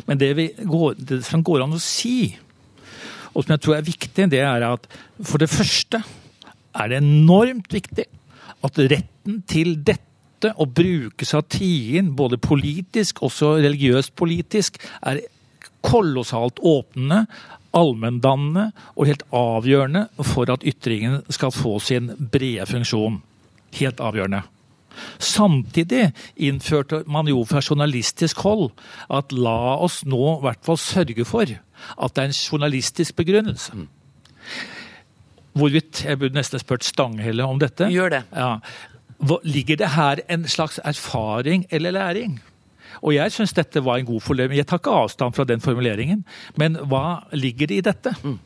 [0.07, 0.33] Men det,
[0.65, 2.35] går, det som går an å si,
[3.35, 4.87] og som jeg tror er viktig, det er at
[5.23, 6.01] for det første
[6.75, 8.05] er det enormt viktig
[8.65, 15.23] at retten til dette å bruke satiren, både politisk også religiøst politisk, er
[15.85, 17.25] kolossalt åpnende,
[17.75, 23.19] allmenndannende og helt avgjørende for at ytringen skal få sin brede funksjon.
[23.75, 24.45] Helt avgjørende.
[25.19, 28.69] Samtidig innførte man jo fra journalistisk hold
[29.11, 33.85] at la oss nå i hvert fall sørge for at det er en journalistisk begrunnelse.
[35.55, 37.87] Hvorvidt Jeg burde nesten spurt Stanghelle om dette.
[37.91, 38.23] Gjør det.
[38.35, 38.59] Ja.
[39.43, 42.39] Ligger det her en slags erfaring eller læring?
[43.01, 44.57] Og jeg syns dette var en god formulering.
[44.57, 46.25] Jeg tar ikke avstand fra den formuleringen,
[46.55, 48.15] men hva ligger det i dette?
[48.23, 48.39] Mm.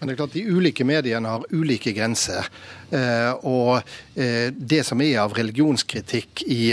[0.00, 2.46] Men det er klart De ulike mediene har ulike grenser.
[2.88, 3.82] Eh, og
[4.16, 6.72] eh, det som er av religionskritikk i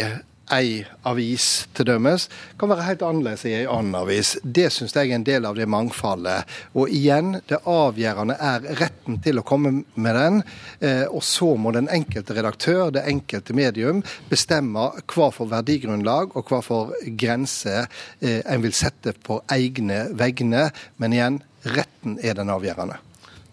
[0.54, 2.28] ei avis til dømes,
[2.60, 4.36] kan være helt annerledes i ei annen avis.
[4.44, 6.48] Det syns jeg er en del av det mangfoldet.
[6.78, 10.44] Og igjen, det avgjørende er retten til å komme med den.
[10.80, 16.52] Eh, og så må den enkelte redaktør, det enkelte medium, bestemme hva for verdigrunnlag og
[16.52, 17.88] hva for grenser
[18.22, 20.70] en vil sette på egne vegne.
[21.02, 23.07] Men igjen, retten er den avgjørende.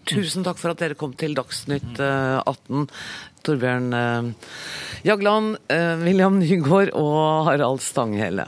[0.05, 2.83] Tusen takk for at dere kom til Dagsnytt 18.
[2.85, 2.99] Eh,
[3.45, 4.27] Torbjørn eh,
[5.05, 8.47] Jagland, eh, William Nygaard og Harald Stanghelle.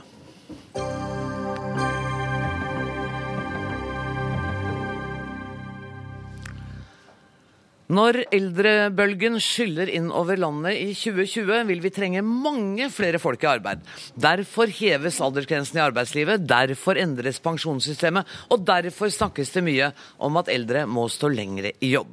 [7.88, 13.48] Når eldrebølgen skyller inn over landet i 2020, vil vi trenge mange flere folk i
[13.48, 13.80] arbeid.
[14.12, 19.88] Derfor heves aldersgrensen i arbeidslivet, derfor endres pensjonssystemet, og derfor snakkes det mye
[20.20, 22.12] om at eldre må stå lengre i jobb.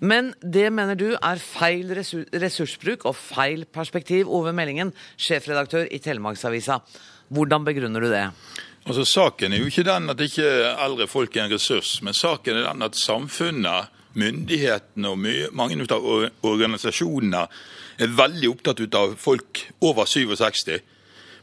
[0.00, 6.80] Men det mener du er feil ressursbruk og feil perspektiv, Ove Meldingen, sjefredaktør i Telemarksavisa.
[7.28, 8.24] Hvordan begrunner du det?
[8.88, 12.56] Altså, Saken er jo ikke den at ikke eldre folk er en ressurs, men saken
[12.56, 16.06] er den at samfunnet myndighetene og mange av
[16.46, 17.44] organisasjonene
[18.00, 20.80] er veldig opptatt av folk over 67.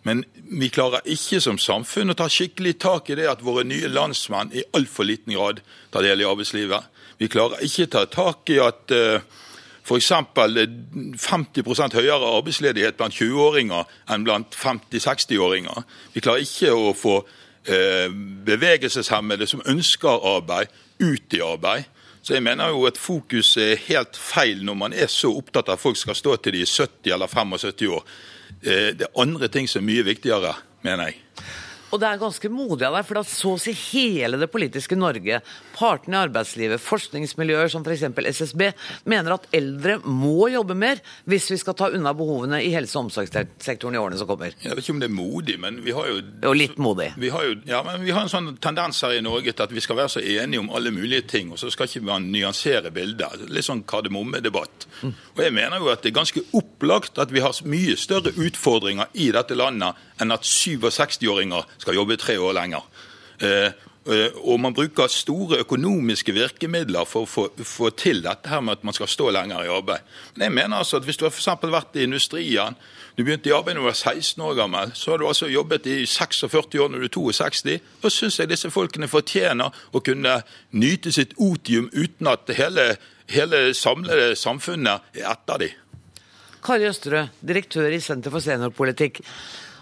[0.07, 3.89] Men vi klarer ikke som samfunn å ta skikkelig tak i det at våre nye
[3.91, 5.59] landsmenn i altfor liten grad
[5.91, 6.85] tar del i arbeidslivet.
[7.19, 9.19] Vi klarer ikke ta tak i at uh,
[9.87, 10.11] f.eks.
[10.11, 15.83] 50% høyere arbeidsledighet blant 20-åringer enn blant 50-60-åringer.
[16.13, 18.07] Vi klarer ikke å få uh,
[18.47, 20.71] bevegelseshemmede som ønsker arbeid,
[21.03, 21.89] ut i arbeid.
[22.27, 25.77] Så jeg mener jo at fokus er helt feil når man er så opptatt av
[25.77, 28.01] at folk skal stå til de er 70 eller 75 år.
[28.59, 30.51] Eh, det er andre ting som er mye viktigere,
[30.83, 31.21] mener jeg.
[31.91, 34.97] Og det er ganske modig av deg, for da så å si hele det politiske
[34.99, 35.39] Norge,
[35.77, 38.03] partene i arbeidslivet, forskningsmiljøer som f.eks.
[38.41, 38.63] SSB,
[39.07, 43.07] mener at eldre må jobbe mer hvis vi skal ta unna behovene i helse- og
[43.07, 44.55] omsorgssektoren i årene som kommer.
[44.59, 47.11] Jeg vet ikke om det er modig, men vi har jo Jo, litt modig.
[47.17, 49.75] Vi har jo ja, men vi har en sånn tendens her i Norge til at
[49.75, 52.91] vi skal være så enige om alle mulige ting, og så skal ikke man nyansere
[52.95, 53.47] bildet.
[53.47, 54.87] Litt sånn kardemommedebatt.
[55.03, 55.15] Mm.
[55.37, 59.13] Og jeg mener jo at det er ganske opplagt at vi har mye større utfordringer
[59.15, 62.85] i dette landet enn at 67-åringer skal jobbe tre år lenger.
[63.39, 63.69] Eh,
[64.09, 68.85] eh, og man bruker store økonomiske virkemidler for å få til dette her med at
[68.87, 70.05] man skal stå lenger i arbeid.
[70.35, 72.75] Men jeg mener altså at Hvis du har for vært i industrien,
[73.17, 75.85] du begynte i arbeid da du var 16 år gammel, så har du altså jobbet
[75.85, 77.79] i 46 år når du er 62.
[78.03, 82.95] Da syns jeg disse folkene fortjener å kunne nyte sitt otium uten at hele,
[83.29, 85.83] hele samlede samfunnet er etter dem.
[86.67, 89.21] Kari Østerød, direktør i Senter for seniorpolitikk.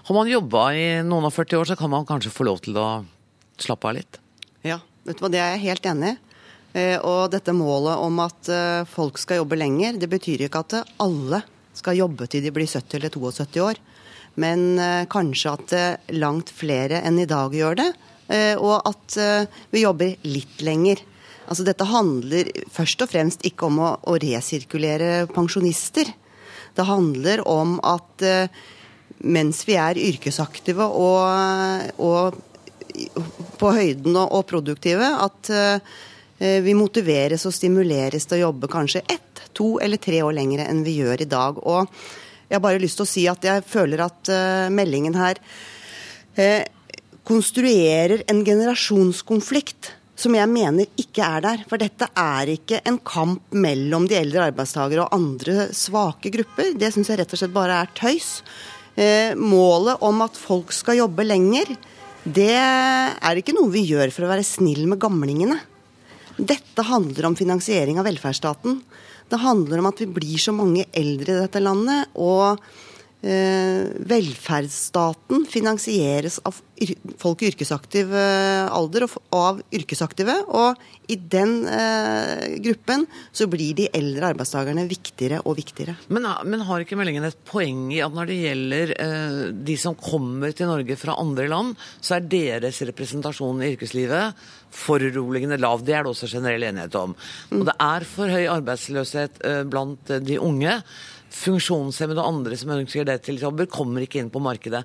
[0.05, 2.75] Har man jobba i noen og 40 år, så kan man kanskje få lov til
[2.77, 3.01] å
[3.57, 4.19] slappe av litt?
[4.61, 6.17] Ja, vet du hva, det er jeg helt enig i.
[6.75, 10.75] Eh, og dette målet om at eh, folk skal jobbe lenger, det betyr ikke at
[11.01, 11.39] alle
[11.75, 13.81] skal jobbe til de blir 70 eller 72 år.
[14.43, 15.73] Men eh, kanskje at
[16.13, 17.89] langt flere enn i dag gjør det.
[18.57, 19.15] Og at
[19.69, 20.97] vi jobber litt lenger.
[21.45, 26.09] Altså Dette handler først og fremst ikke om å, å resirkulere pensjonister.
[26.73, 28.25] Det handler om at
[29.25, 32.37] mens vi er yrkesaktive og, og
[33.59, 35.95] på høyden og, produktive, at uh,
[36.37, 40.83] vi motiveres og stimuleres til å jobbe kanskje ett, to eller tre år lenger enn
[40.85, 41.59] vi gjør i dag.
[41.63, 41.87] Og
[42.49, 46.63] jeg har bare lyst til å si at jeg føler at uh, meldingen her uh,
[47.25, 51.63] konstruerer en generasjonskonflikt som jeg mener ikke er der.
[51.69, 56.73] For dette er ikke en kamp mellom de eldre arbeidstakere og andre svake grupper.
[56.79, 58.37] Det syns jeg rett og slett bare er tøys.
[58.95, 61.73] Eh, målet om at folk skal jobbe lenger,
[62.25, 65.59] det er ikke noe vi gjør for å være snill med gamlingene.
[66.35, 68.79] Dette handler om finansiering av velferdsstaten.
[69.29, 72.09] Det handler om at vi blir så mange eldre i dette landet.
[72.15, 72.59] og
[73.25, 76.61] velferdsstaten finansieres av
[77.21, 80.35] folk i yrkesaktiv eh, alder og av yrkesaktive.
[80.51, 85.95] Og i den eh, gruppen så blir de eldre arbeidstakerne viktigere og viktigere.
[86.09, 89.97] Men, men, har ikke meldingen et poeng i at når det gjelder eh, de som
[89.97, 95.85] kommer til Norge fra andre land, så er deres representasjon i yrkeslivet foruroligende lav.
[95.85, 97.15] Det er det også generell enighet om.
[97.51, 97.61] Mm.
[97.61, 100.81] Og det er for høy arbeidsløshet eh, blant de unge
[101.35, 104.83] funksjonshemmede og andre som ønsker det til jobber, kommer ikke inn på markedet.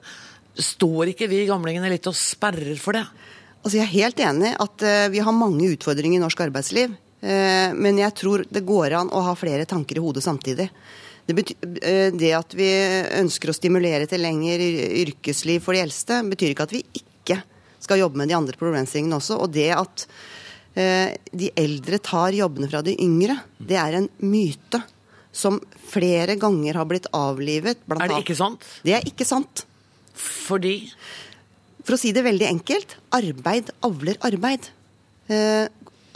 [0.61, 3.05] Står ikke vi gamlingene litt og sperrer for det?
[3.61, 6.97] Altså jeg er helt enig at uh, vi har mange utfordringer i norsk arbeidsliv.
[7.21, 10.71] Uh, men jeg tror det går an å ha flere tanker i hodet samtidig.
[11.29, 12.71] Det, uh, det at vi
[13.21, 14.71] ønsker å stimulere til lengre
[15.05, 17.41] yrkesliv for de eldste, betyr ikke at vi ikke
[17.81, 19.39] skal jobbe med de andre problemstillingene også.
[19.41, 20.07] Og det at
[20.71, 24.79] de eldre tar jobbene fra de yngre, det er en myte
[25.33, 27.79] som flere ganger har blitt avlivet.
[27.89, 28.65] er det ikke sant?
[28.87, 29.65] Det er ikke sant.
[30.15, 30.77] Fordi?
[31.85, 34.69] For å si det veldig enkelt arbeid avler arbeid.
[35.31, 35.69] Eh,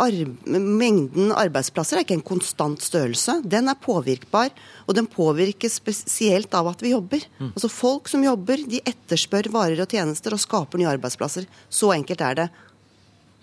[0.02, 3.38] arb mengden arbeidsplasser er ikke en konstant størrelse.
[3.46, 4.50] Den er påvirkbar,
[4.88, 7.22] og den påvirkes spesielt av at vi jobber.
[7.38, 7.52] Mm.
[7.52, 11.46] Altså Folk som jobber, de etterspør varer og tjenester og skaper nye arbeidsplasser.
[11.70, 12.48] Så enkelt er det.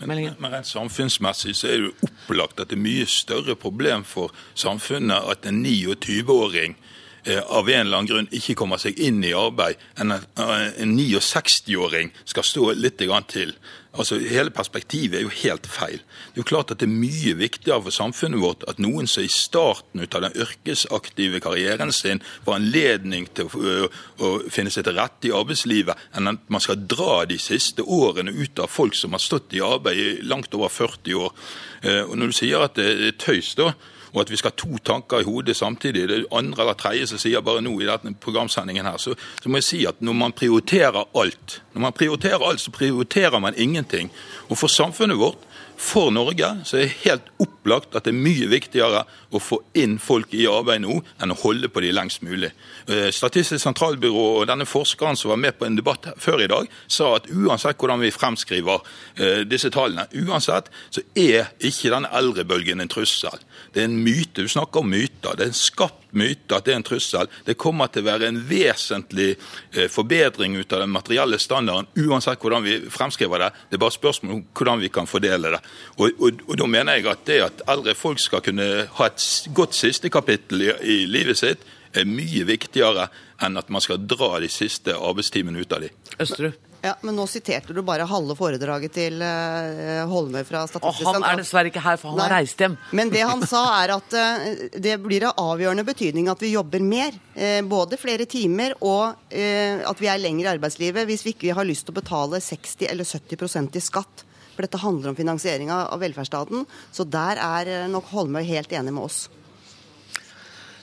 [0.05, 4.05] Men, men rent samfunnsmessig så er det jo opplagt at det er mye større problem
[4.07, 7.00] for samfunnet at en 29-åring Eh,
[7.45, 12.47] av en eller annen grunn ikke kommer seg inn i arbeid, enn en 69-åring skal
[12.47, 12.97] stå litt
[13.29, 13.53] til.
[13.91, 15.99] Altså, Hele perspektivet er jo helt feil.
[15.99, 19.25] Det er jo klart at det er mye viktigere for samfunnet vårt at noen som
[19.25, 23.89] i starten ut av den yrkesaktive karrieren sin får anledning til å,
[24.23, 28.31] å finne seg til rette i arbeidslivet, enn at man skal dra de siste årene
[28.31, 31.36] ut av folk som har stått i arbeid i langt over 40 år.
[31.84, 33.73] Eh, og Når du sier at det er tøys, da,
[34.13, 36.08] og at vi skal ha to tanker i hodet samtidig.
[36.10, 38.97] Det er andre eller tredje som sier bare nå i denne programsendingen her.
[39.02, 42.74] Så, så, må jeg si at når man prioriterer alt, når man prioriterer alt, så
[42.76, 44.12] prioriterer man ingenting.
[44.50, 45.47] Og for samfunnet vårt
[45.82, 49.02] for Norge så er det helt opplagt at det er mye viktigere
[49.34, 52.52] å få inn folk i arbeid nå, enn å holde på de lengst mulig.
[52.86, 56.69] Eh, Statistisk sentralbyrå og denne forskeren som var med på en debatt før i dag,
[56.86, 58.84] sa at uansett hvordan vi fremskriver
[59.17, 63.41] eh, disse tallene, uansett så er ikke denne eldrebølgen en trussel.
[63.74, 64.43] Det er en myte.
[64.43, 65.36] Du snakker om myter.
[65.38, 67.30] Det er en skapt myte at det er en trussel.
[67.45, 72.41] Det kommer til å være en vesentlig eh, forbedring ut av den materielle standarden, uansett
[72.41, 73.52] hvordan vi fremskriver det.
[73.69, 75.62] Det er bare spørsmål om hvordan vi kan fordele det.
[75.97, 79.28] Og, og, og Da mener jeg at det at eldre folk skal kunne ha et
[79.56, 83.10] godt siste kapittel i, i livet sitt, er mye viktigere
[83.43, 86.04] enn at man skal dra de siste arbeidstimene ut av dem.
[86.21, 86.70] Østerud?
[86.82, 91.28] Ja, Men nå siterte du bare halve foredraget til uh, Holme fra Statistisk sentralbyrå.
[91.28, 92.26] Han er dessverre ikke her, for han Nei.
[92.26, 92.78] har reist hjem.
[92.98, 96.82] Men det han sa, er at uh, det blir av avgjørende betydning at vi jobber
[96.82, 97.13] mer.
[97.38, 101.65] Uh, både flere timer og at vi er lenger i arbeidslivet hvis vi ikke har
[101.67, 104.24] lyst til å betale 60 eller 70% i skatt.
[104.52, 106.65] For dette handler om finansiering av velferdsstaten.
[106.91, 109.22] Så der er nok Holmøy helt enig med oss.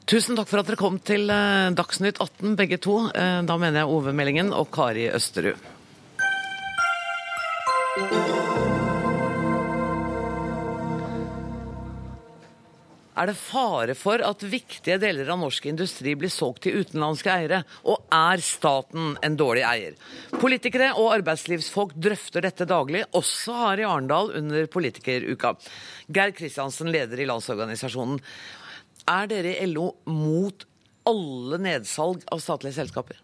[0.09, 3.01] Tusen takk for at dere kom til Dagsnytt 18, begge to.
[3.13, 5.78] Da mener jeg Ove Meldingen og Kari Østerud.
[13.19, 17.65] Er det fare for at viktige deler av norsk industri blir solgt til utenlandske eiere?
[17.91, 19.97] Og er staten en dårlig eier?
[20.39, 25.57] Politikere og arbeidslivsfolk drøfter dette daglig, også her i Arendal under politikeruka.
[26.07, 28.21] Geir Kristiansen, leder i Landsorganisasjonen.
[29.11, 30.69] Er dere i LO mot
[31.09, 33.19] alle nedsalg av statlige selskaper?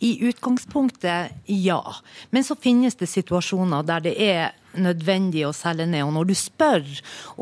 [0.00, 1.82] I utgangspunktet ja.
[2.30, 6.04] Men så finnes det situasjoner der det er nødvendig å selge ned.
[6.06, 6.86] Og når du spør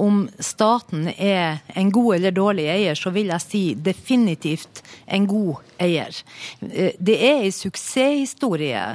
[0.01, 5.63] om staten er en god eller dårlig eier, så vil jeg si definitivt en god
[5.83, 6.23] eier.
[6.67, 8.87] Eh, det er en suksesshistorie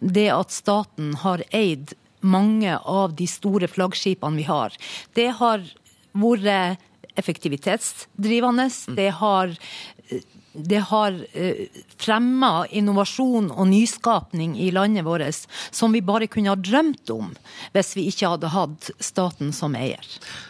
[0.00, 4.74] det at staten har eid mange av de store flaggskipene vi har.
[5.14, 5.64] Det har
[6.12, 8.68] vært effektivitetsdrivende.
[8.96, 9.52] Det har
[10.52, 16.58] det har eh, fremma innovasjon og nyskapning i landet vårt som vi bare kunne ha
[16.58, 17.30] drømt om
[17.72, 20.04] hvis vi ikke hadde hatt staten som eier.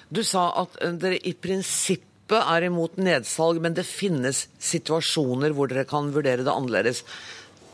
[0.09, 5.71] Du sa at eh, dere i prinsippet er imot nedsalg, men det finnes situasjoner hvor
[5.71, 7.03] dere kan vurdere det annerledes.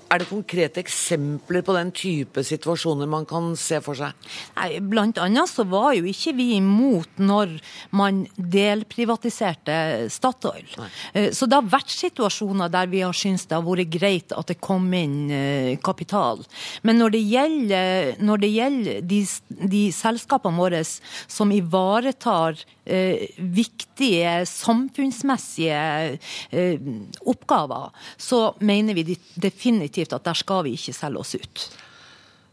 [0.09, 4.15] Er det konkrete eksempler på den type situasjoner man kan se for seg?
[4.57, 7.53] Nei, Blant annet så var jo ikke vi imot når
[7.93, 10.65] man delprivatiserte Statoil.
[11.13, 14.49] Eh, Så det har vært situasjoner der vi har syntes det har vært greit at
[14.49, 16.41] det kom inn eh, kapital.
[16.83, 19.21] Men når det gjelder, når det gjelder de,
[19.77, 20.81] de selskapene våre
[21.29, 22.57] som ivaretar
[22.89, 26.19] eh, viktige samfunnsmessige
[27.29, 29.19] oppgaver, så mener vi de-
[29.99, 31.69] definitivt at der skal vi ikke selge oss ut.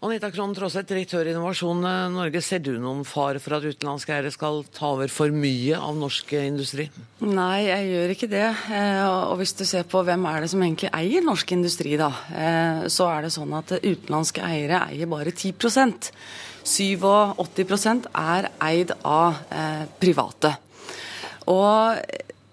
[0.05, 1.79] Anita Krohn Traaseth, direktør i Innovasjon
[2.13, 2.41] Norge.
[2.43, 6.33] Ser du noen fare for at utenlandske eiere skal ta over for mye av norsk
[6.43, 6.85] industri?
[7.25, 8.43] Nei, jeg gjør ikke det.
[8.69, 12.11] Eh, Og hvis du ser på hvem er det som egentlig eier norsk industri, da,
[12.29, 16.11] eh, så er det sånn at utenlandske eiere eier bare 10%
[16.65, 20.55] 87% er eid av eh, private.
[21.49, 21.97] Og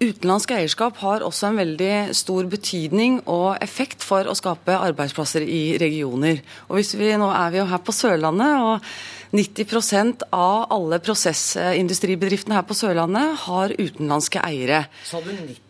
[0.03, 5.77] utenlandsk eierskap har også en veldig stor betydning og effekt for å skape arbeidsplasser i
[5.81, 6.41] regioner.
[6.69, 12.59] Og hvis vi, nå er vi jo her på Sørlandet, og 90% av alle prosessindustribedriftene
[12.59, 14.85] her på Sørlandet har utenlandske eiere.
[15.07, 15.63] Sa du 90?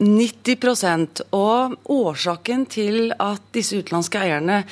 [0.00, 4.62] 90 Og årsaken til at disse utenlandske eierne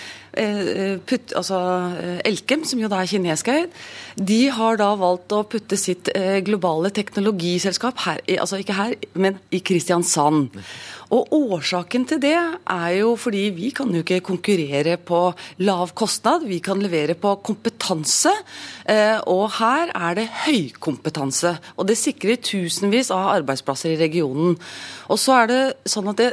[1.08, 1.58] putt, altså
[1.98, 3.72] eh, Elkem, som jo da er kineskeid,
[4.18, 9.38] de har da valgt å putte sitt eh, globale teknologiselskap her, altså ikke her, men
[9.54, 10.58] i Kristiansand.
[11.14, 15.22] Og årsaken til det er jo fordi vi kan jo ikke konkurrere på
[15.64, 18.34] lav kostnad, vi kan levere på kompetanse.
[18.84, 21.56] eh, Og her er det høykompetanse.
[21.76, 24.58] Og det sikrer tusenvis av arbeidsplasser i regionen.
[25.08, 26.32] Og så er det sånn at det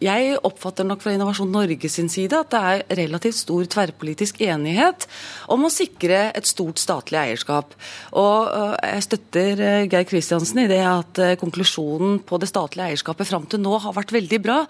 [0.00, 5.06] jeg oppfatter nok fra Innovasjon Norge sin side at det er relativt stor tverrpolitisk enighet
[5.52, 7.74] om å sikre et stort statlig eierskap.
[8.16, 12.94] Og øh, jeg støtter øh, Geir Kristiansen i det at øh, konklusjonen på det statlige
[12.94, 14.62] eierskapet fram til nå har vært veldig bra.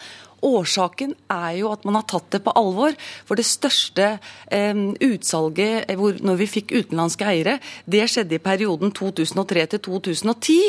[0.42, 2.96] Årsaken er jo at man har tatt det på alvor.
[3.28, 4.10] For det største
[4.50, 9.84] eh, utsalget eh, hvor, når vi fikk utenlandske eiere, det skjedde i perioden 2003 til
[9.90, 10.60] 2010.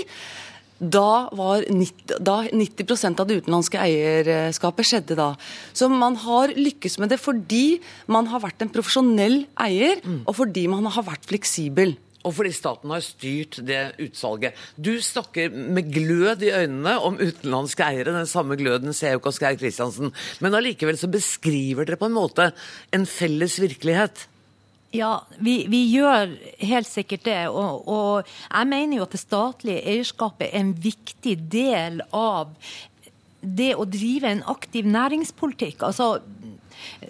[0.81, 5.35] Da var 90, da 90% av det utenlandske eierskapet skjedde da.
[5.77, 7.79] Så man har lykkes med det fordi
[8.09, 11.93] man har vært en profesjonell eier, og fordi man har vært fleksibel.
[12.21, 14.57] Og fordi staten har styrt det utsalget.
[14.77, 18.13] Du snakker med glød i øynene om utenlandske eiere.
[18.13, 20.13] Den samme gløden ser jo ikke hos Geir Kristiansen.
[20.39, 22.51] Men allikevel så beskriver dere på en måte
[22.93, 24.27] en felles virkelighet.
[24.91, 26.33] Ja, vi, vi gjør
[26.67, 27.41] helt sikkert det.
[27.47, 32.51] Og, og jeg mener jo at det statlige eierskapet er en viktig del av
[33.41, 35.85] det å drive en aktiv næringspolitikk.
[35.87, 36.19] Altså,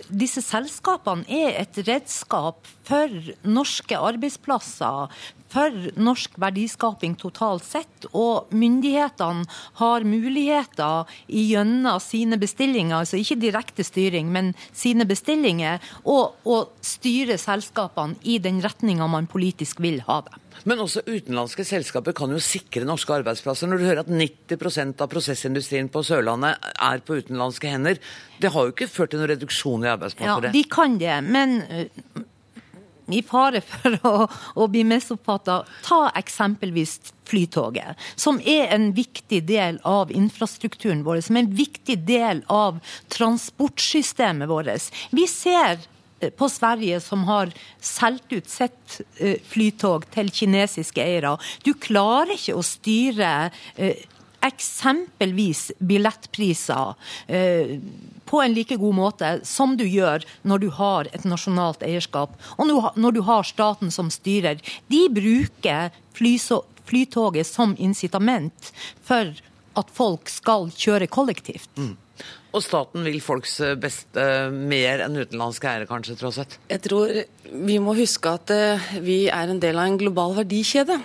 [0.07, 5.21] disse selskapene er et redskap for norske arbeidsplasser,
[5.51, 8.07] for norsk verdiskaping totalt sett.
[8.11, 9.47] Og myndighetene
[9.79, 17.39] har muligheter gjennom sine bestillinger, altså ikke direkte styring, men sine bestillinger, og å styre
[17.39, 20.39] selskapene i den retninga man politisk vil ha dem.
[20.67, 23.69] Men også utenlandske selskaper kan jo sikre norske arbeidsplasser.
[23.71, 28.01] Når du hører at 90% av prosessindustrien på Sørlandet er på utenlandske hender,
[28.41, 31.63] det har jo ikke ført til noen reduksjon i arbeidsplasser, Ja, de kan det, men
[33.13, 36.99] i fare for å, å bli misoppfatta, ta eksempelvis
[37.31, 42.81] Flytoget, som er en viktig del av infrastrukturen vår, som er en viktig del av
[43.13, 44.89] transportsystemet vårt.
[45.15, 45.79] Vi ser
[46.19, 51.37] eh, på Sverige som har solgt ut sitt eh, flytog til kinesiske eiere.
[51.63, 53.31] Du klarer ikke å styre
[53.77, 54.03] eh,
[54.45, 56.93] eksempelvis billettpriser
[57.27, 57.77] eh,
[58.25, 62.67] på en like god måte som du gjør når du har et nasjonalt eierskap, og
[62.67, 64.59] når du har- når du har staten som styrer.
[64.89, 65.91] De bruker
[66.85, 68.71] flytoget som incitament
[69.03, 69.33] for
[69.75, 71.69] at folk skal kjøre kollektivt.
[72.51, 76.57] Og staten vil folks eh, beste mer enn utenlandske eiere, kanskje, tross alt.
[76.69, 77.13] Jeg tror
[77.65, 80.99] vi må huske at eh, vi er en del av en global verdikjede.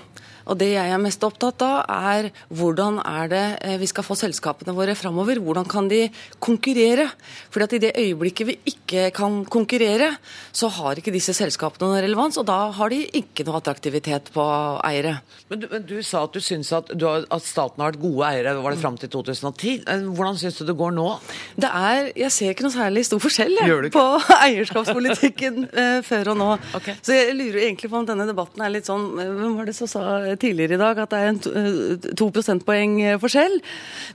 [0.46, 4.16] Og det jeg er mest opptatt av, er hvordan er det eh, vi skal få
[4.18, 5.40] selskapene våre framover.
[5.42, 6.04] Hvordan kan de
[6.42, 7.08] konkurrere?
[7.50, 10.12] For at i det øyeblikket vi ikke kan konkurrere,
[10.54, 14.44] så har ikke disse selskapene noen relevans, og da har de ikke noe attraktivitet på
[14.86, 15.16] eiere.
[15.50, 18.02] Men du, men du sa at du syns at, du har, at staten har vært
[18.02, 19.74] gode eiere, var det fram til 2010?
[19.82, 21.08] Eh, Hvordan syns du det går nå?
[21.58, 24.04] Det er, Jeg ser ikke noe særlig stor forskjell jeg, på
[24.46, 26.50] eierskapspolitikken eh, før og nå.
[26.78, 26.96] Okay.
[27.02, 29.90] Så jeg lurer egentlig på om denne debatten er litt sånn Hvem var det som
[29.90, 30.04] sa
[30.42, 31.52] tidligere i dag at det er en to,
[32.28, 33.58] eh, prosentpoeng eh, forskjell?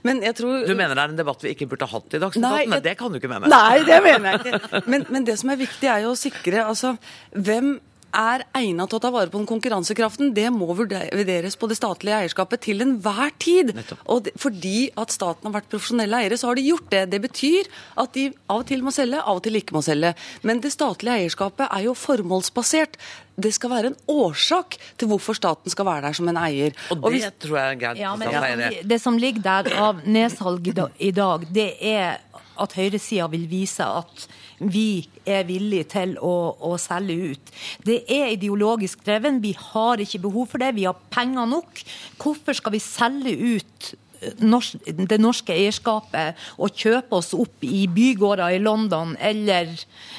[0.06, 2.42] Men jeg tror Du mener det er en debatt vi ikke burde hatt i Dagsnytt
[2.46, 3.48] Nei, 18, men jeg- det kan du ikke mene?
[3.52, 4.82] Nei, det mener jeg ikke.
[4.86, 6.96] Men, men det som er viktig, er jo å sikre altså,
[7.34, 7.74] hvem
[8.12, 12.18] er egnet til å ta vare på den konkurransekraften, det må vurderes på det statlige
[12.22, 13.72] eierskapet til enhver tid.
[14.12, 17.04] Og fordi at staten har vært profesjonelle eiere, så har de gjort det.
[17.14, 17.70] Det betyr
[18.02, 20.14] at de av og til må selge, av og til ikke må selge.
[20.46, 22.98] Men det statlige eierskapet er jo formålsbasert.
[23.42, 26.76] Det skal være en årsak til hvorfor staten skal være der som en eier.
[26.92, 28.02] Og det hvis, tror jeg er greit.
[28.02, 32.20] Ja, men det, det som ligger der av nedsalg i dag, det er
[32.60, 34.26] at høyresida vil vise at
[34.70, 37.52] vi er villige til å, å, selge ut.
[37.86, 39.42] Det er ideologisk dreven.
[39.42, 40.74] Vi har ikke behov for det.
[40.76, 41.82] Vi har penger nok.
[42.22, 43.92] Hvorfor skal vi selge ut
[44.22, 49.72] eh, det norske eierskapet og kjøpe oss opp i bygårder i London eller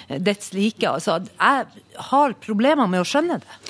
[0.09, 0.87] dets like?
[0.89, 3.61] Altså, jeg har problemer med å skjønne det.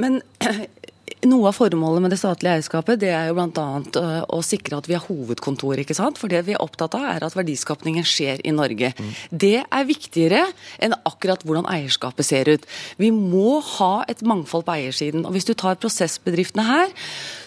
[0.00, 0.22] Men
[1.28, 3.66] noe av formålet med det statlige eierskapet det er jo bl.a.
[4.00, 5.78] Øh, å sikre at vi har hovedkontor.
[5.82, 6.18] ikke sant?
[6.20, 8.92] For det vi er opptatt av, er at verdiskapningen skjer i Norge.
[8.98, 9.12] Mm.
[9.44, 10.42] Det er viktigere
[10.82, 12.66] enn akkurat hvordan eierskapet ser ut.
[12.98, 15.26] Vi må ha et mangfold på eiersiden.
[15.26, 16.92] og Hvis du tar prosessbedriftene her,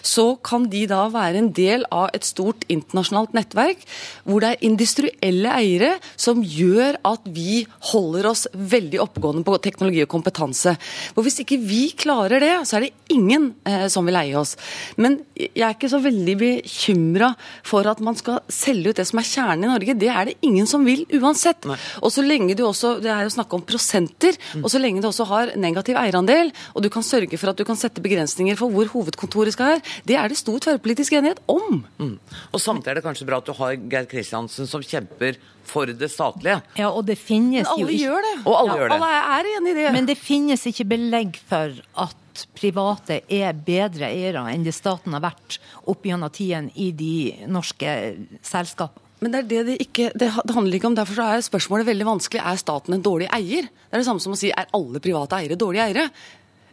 [0.06, 3.82] så kan de da være en del av et stort internasjonalt nettverk
[4.26, 10.02] hvor det er industrielle eiere som gjør at vi holder oss veldig oppegående på teknologi
[10.04, 10.76] og kompetanse.
[11.14, 14.56] For Hvis ikke vi klarer det, så er det ingen eh, som vil eie oss.
[15.00, 17.32] Men jeg er ikke så veldig bekymra
[17.66, 19.98] for at man skal selge ut det som er kjernen i Norge.
[19.98, 21.66] Det er det ingen som vil uansett.
[21.68, 21.78] Nei.
[22.02, 24.36] Og så lenge du også, Det er jo snakk om prosenter.
[24.54, 24.64] Mm.
[24.64, 27.64] Og så lenge du også har negativ eierandel, og du kan sørge for at du
[27.68, 31.80] kan sette begrensninger for hvor hovedkontoret skal være, det er det stor tverrpolitisk enighet om.
[31.98, 32.16] Mm.
[32.52, 36.10] Og samtidig er det kanskje bra at du har Geir Kristiansen som kjemper for det
[36.12, 36.60] statlige.
[36.78, 38.02] Ja, og det finnes jo ikke...
[38.04, 38.34] gjør det.
[38.44, 39.00] Og alle ja, gjør det.
[39.00, 39.88] Alle er enig i det.
[39.96, 41.74] Men det finnes ikke belegg for
[42.06, 47.48] at private er bedre eiere enn det staten har vært opp gjennom tiden i de
[47.48, 47.96] norske
[48.44, 49.02] selskapene.
[49.24, 52.42] Men det, er det, det, ikke, det, handler ikke om, derfor er spørsmålet veldig vanskelig.
[52.44, 53.64] Er staten en dårlig eier?
[53.64, 56.04] Det er det samme som å si er alle private eiere dårlige eiere?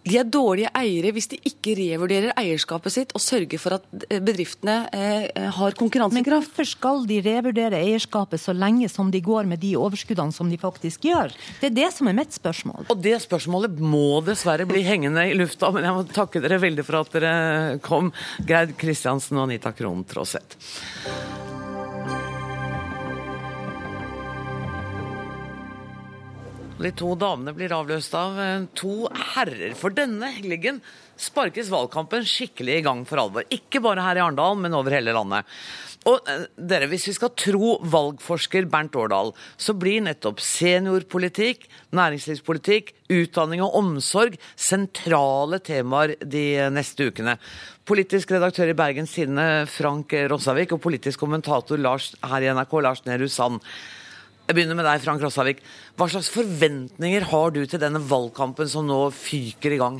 [0.04, 4.20] De er dårlige eiere hvis de ikke revurderer eierskapet sitt og sørger for at eh,
[4.24, 6.18] bedriftene eh, har konkurransekraft.
[6.18, 10.52] Men hvorfor skal de revurdere eierskapet så lenge som de går med de overskuddene som
[10.52, 11.32] de faktisk gjør?
[11.62, 12.90] Det er det som er mitt spørsmål.
[12.92, 16.88] Og det spørsmålet må dessverre bli hengende i lufta, men jeg må takke dere veldig
[16.88, 17.34] for at dere
[17.84, 18.12] kom,
[18.48, 21.53] Geir Kristiansen og Anita Krohn Traaseth.
[26.84, 29.72] De to damene blir avløst av eh, to herrer.
[29.80, 30.82] For denne helgen
[31.16, 33.46] sparkes valgkampen skikkelig i gang for alvor.
[33.56, 35.48] Ikke bare her i Arendal, men over hele landet.
[36.10, 42.92] Og eh, dere, Hvis vi skal tro valgforsker Bernt Årdal, så blir nettopp seniorpolitikk, næringslivspolitikk,
[43.16, 47.40] utdanning og omsorg sentrale temaer de neste ukene.
[47.88, 53.08] Politisk redaktør i Bergens Tidende Frank Rossavik og politisk kommentator Lars, her i NRK Lars
[53.08, 53.64] Nehru Sand.
[54.54, 55.64] Jeg begynner med deg, Frank Rossavik.
[55.98, 59.96] Hva slags forventninger har du til denne valgkampen som nå fyker i gang?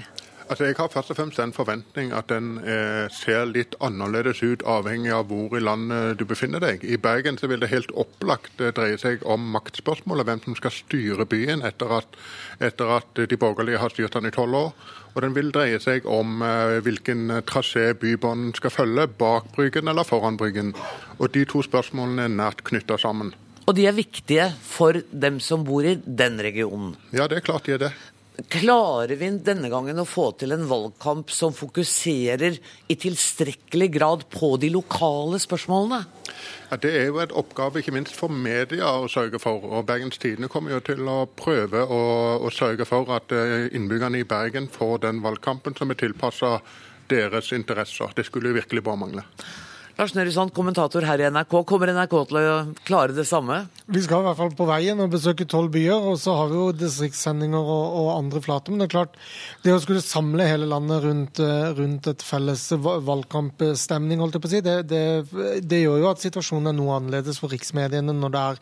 [0.46, 4.62] Altså, Jeg har først og fremst en forventning at den eh, ser litt annerledes ut,
[4.62, 6.86] avhengig av hvor i landet du befinner deg.
[6.86, 10.76] I Bergen så vil det helt opplagt eh, dreie seg om maktspørsmålet, hvem som skal
[10.78, 12.14] styre byen etter at,
[12.62, 14.74] etter at de borgerlige har styrt den i tolv år.
[15.16, 20.06] Og den vil dreie seg om eh, hvilken trasé Bybanen skal følge, bak Bryggen eller
[20.06, 20.76] foran Bryggen.
[21.18, 23.34] Og de to spørsmålene er nært knytta sammen.
[23.64, 26.98] Og de er viktige for dem som bor i den regionen.
[27.16, 27.94] Ja, det er klart de er det.
[28.50, 32.58] Klarer vi denne gangen å få til en valgkamp som fokuserer
[32.90, 36.00] i tilstrekkelig grad på de lokale spørsmålene?
[36.72, 39.62] Ja, Det er jo et oppgave ikke minst for media å sørge for.
[39.62, 42.02] og Bergens Tidende kommer jo til å prøve å,
[42.42, 46.58] å sørge for at eh, innbyggerne i Bergen får den valgkampen som er tilpassa
[47.10, 48.10] deres interesser.
[48.16, 49.28] Det skulle jo virkelig bare mangle.
[49.94, 51.52] Lars Nehru Sand, kommentator her i NRK.
[51.70, 53.70] Kommer NRK til å klare det samme?
[53.94, 56.08] Vi skal i hvert fall på veien og besøke tolv byer.
[56.10, 58.74] Og så har vi jo distriktssendinger og, og, andre flater.
[58.74, 59.14] Men det er klart,
[59.62, 64.50] det å skulle samle hele landet rundt, eh, rundt et felles valgkampstemning, holdt jeg på
[64.50, 65.04] å si, det, det,
[65.62, 68.58] det, gjør jo at situasjonen er noe annerledes for riksmediene når det er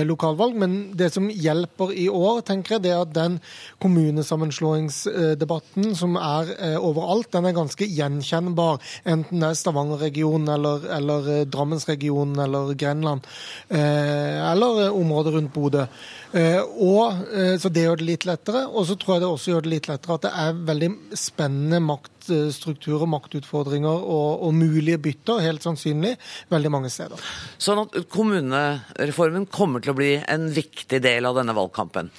[0.00, 0.58] eh, lokalvalg.
[0.58, 3.38] Men det som hjelper i år, tenker jeg, det er at den
[3.84, 8.82] kommunesammenslåingsdebatten som er eh, overalt, den er ganske gjenkjennbar.
[9.14, 13.26] Enten det er Stavanger-regionen eller eller, eller eh, Drammensregionen eller Grenland.
[13.68, 15.86] Eh, eller eh, området rundt Bodø.
[16.34, 17.20] Og,
[17.62, 18.64] så det gjør det litt lettere.
[18.66, 21.78] Og så tror jeg det også gjør det litt lettere at det er veldig spennende
[21.86, 26.16] maktstrukturer, maktutfordringer og, og mulige bytter, helt sannsynlig,
[26.50, 27.22] veldig mange steder.
[27.54, 32.10] Sånn at kommunereformen kommer til å bli en viktig del av denne valgkampen?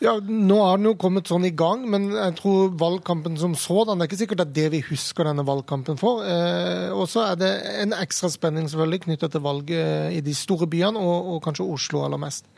[0.00, 4.00] Ja, Nå har den jo kommet sånn i gang, men jeg tror valgkampen som sådan
[4.00, 6.24] Det er ikke sikkert at det vi husker denne valgkampen for.
[6.24, 7.50] Eh, og så er det
[7.82, 12.06] en ekstra spenning selvfølgelig knyttet til valget i de store byene, og, og kanskje Oslo
[12.06, 12.48] aller mest.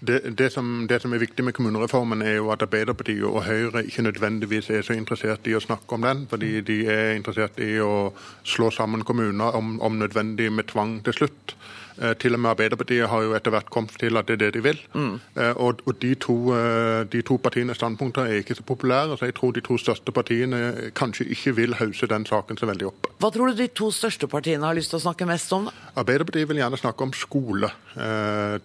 [0.00, 3.82] Det, det, som, det, som, er viktig med kommunereformen, er jo at Arbeiderpartiet og Høyre
[3.88, 7.80] ikke nødvendigvis er så interessert i å snakke om den, fordi de er interessert i
[7.82, 8.12] å
[8.46, 11.56] slå sammen kommuner, om, om nødvendig med tvang til slutt.
[11.98, 14.50] Eh, til og med Arbeiderpartiet har jo etter hvert kommet til at det er det
[14.54, 14.78] de vil.
[14.94, 15.18] Mm.
[15.34, 19.26] Eh, og, og de, to, eh, de, to, partienes standpunkter er ikke så populære, så
[19.26, 23.10] jeg tror de to største partiene kanskje ikke vil hause den saken så veldig opp.
[23.18, 25.66] Hva tror du de to største partiene har lyst til å snakke mest om?
[25.66, 25.74] da?
[25.98, 27.70] Arbeiderpartiet vil gjerne snakke om skole,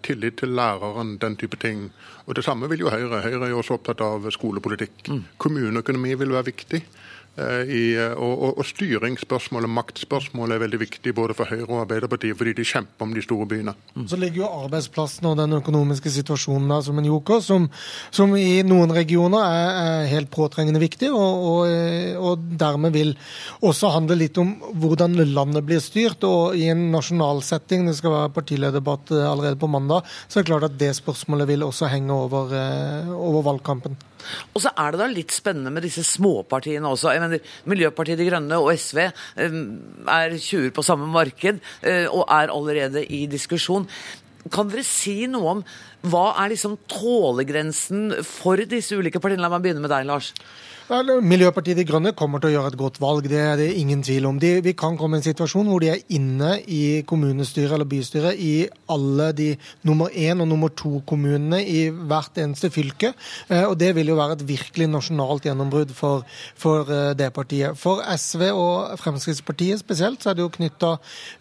[0.06, 1.88] tillit til læreren, den type ting.
[2.28, 3.20] Og Det samme vil jo Høyre.
[3.24, 5.08] Høyre er jo også opptatt av skolepolitikk.
[5.10, 5.24] Mm.
[5.42, 6.80] Kommuneøkonomi vil være viktig.
[7.34, 11.80] Eh, I, eh, og, og, og styringsspørsmålet, maktspørsmålet, er veldig viktig både for Høyre og
[11.82, 13.74] Arbeiderpartiet, fordi de kjemper om de store byene.
[13.96, 14.04] Mm.
[14.12, 17.66] Så ligger jo arbeidsplassene og den økonomiske situasjonen der som en joker, som,
[18.14, 21.66] som i noen regioner er, er helt påtrengende viktig, og,
[22.22, 23.14] og, dermed vil
[23.66, 26.22] også handle litt om hvordan landet blir styrt.
[26.28, 30.44] Og i en nasjonal setting, det skal være partilederdebatt eh, allerede på mandag, så er
[30.44, 32.54] det klart at det spørsmålet vil også henge over,
[33.10, 33.98] over valgkampen.
[34.52, 37.12] Og så er det da litt spennende med disse småpartiene også.
[37.14, 39.56] Jeg mener, Miljøpartiet De Grønne og SV eh,
[40.16, 43.88] er tjuver på samme marked eh, og er allerede i diskusjon.
[44.52, 45.64] Kan dere si noe om
[46.04, 49.44] hva er liksom tålegrensen for disse ulike partiene?
[49.46, 50.34] La meg begynne med deg, Lars.
[50.84, 54.26] Miljøpartiet De Grønne kommer til å gjøre et godt valg, det er det ingen tvil
[54.28, 54.36] om.
[54.36, 58.36] De, vi kan komme i en situasjon hvor de er inne i kommunestyret eller bystyret
[58.36, 59.46] i alle de
[59.88, 63.14] nummer én og nummer to-kommunene i hvert eneste fylke.
[63.48, 67.80] Eh, og Det vil jo være et virkelig nasjonalt gjennombrudd for, for eh, det partiet.
[67.80, 70.92] For SV og Fremskrittspartiet spesielt så er det jo knytta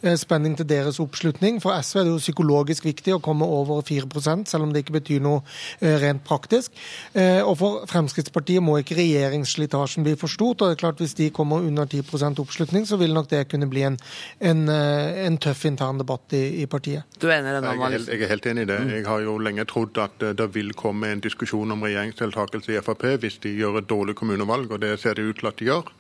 [0.05, 1.59] eh, spenning til deres oppslutning.
[1.59, 4.07] For SV er det jo psykologisk viktig å komme over 4
[4.47, 5.43] selv om det ikke betyr noe
[5.81, 6.71] rent praktisk.
[7.13, 10.61] Og for Fremskrittspartiet må ikke regjeringen regjeringsslitasjen blir for stort.
[10.61, 13.67] og det er klart Hvis de kommer under 10% oppslutning, så vil nok det kunne
[13.69, 13.97] bli en,
[14.39, 17.03] en, eh, en tøff intern debatt i, i, partiet.
[17.19, 18.79] Du er enig i jeg, helt, jeg er helt enig i det.
[18.93, 22.81] Jeg har jo lenge trodd at eh, det vil komme en diskusjon om regjeringsdeltakelse i
[22.81, 25.69] Frp hvis de gjør et dårlig kommunevalg, og det ser det ut til at de
[25.71, 25.93] gjør.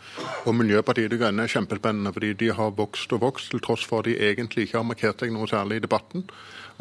[0.45, 4.03] Og Miljøpartiet De Grønne er kjempespennende, fordi de har vokst og vokst til tross for
[4.03, 6.27] at de egentlig ikke har markert seg noe særlig i debatten.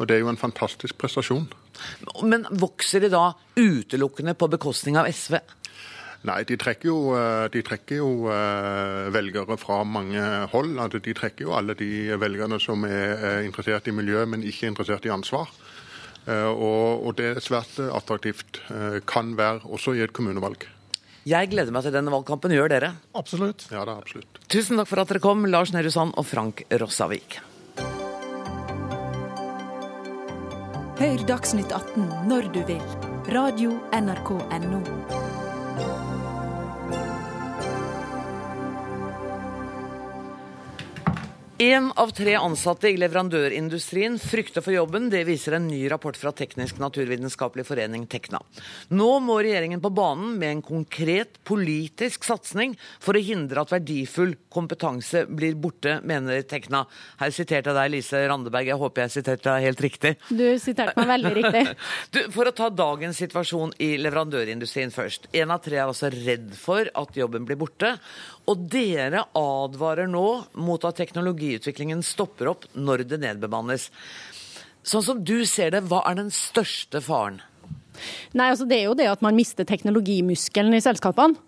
[0.01, 1.45] Og det er jo en fantastisk prestasjon.
[2.25, 3.27] Men vokser de da
[3.57, 5.37] utelukkende på bekostning av SV?
[6.23, 10.21] Nei, de trekker jo, eh, de trekker jo uh, velgere fra mange
[10.53, 10.77] hold.
[10.79, 15.03] Altså, de trekker jo alle de velgerne som er interessert i miljø, men ikke interessert
[15.07, 15.51] i ansvar.
[16.23, 18.61] Uh, og, og, det er svært attraktivt.
[19.09, 20.63] Kan være også i et kommunevalg.
[21.27, 22.55] Jeg gleder meg til denne valgkampen.
[22.55, 22.93] Gjør dere?
[23.15, 23.67] Absolutt.
[23.71, 24.39] Ja, det er absolutt.
[24.51, 27.41] Tusen takk for at dere kom, Lars Nehru Sand og Frank Rossavik.
[31.03, 32.87] Hør Dagsnytt 18 når du vil.
[33.33, 35.22] Radio NRK Radio.nrk.no.
[41.63, 45.05] En av tre ansatte i leverandørindustrien frykter for jobben.
[45.07, 48.41] Det viser en ny rapport fra Teknisk naturvitenskapelig forening, Tekna.
[48.91, 54.33] Nå må regjeringen på banen med en konkret politisk satsing for å hindre at verdifull
[54.51, 56.83] kompetanse blir borte, mener Tekna.
[57.21, 58.73] Her siterte jeg deg, Lise Randeberg.
[58.73, 60.13] Jeg håper jeg siterte deg helt riktig.
[60.33, 61.63] Du siterte meg veldig riktig.
[62.17, 65.31] du, for å ta dagens situasjon i leverandørindustrien først.
[65.31, 67.95] En av tre er altså redd for at jobben blir borte.
[68.51, 70.27] Og dere advarer nå
[70.59, 73.87] mot at teknologiutviklingen stopper opp når det nedbemannes.
[74.83, 77.39] Sånn som du ser det, hva er den største faren?
[78.35, 81.39] Nei, altså Det er jo det at man mister teknologimuskelen i selskapene.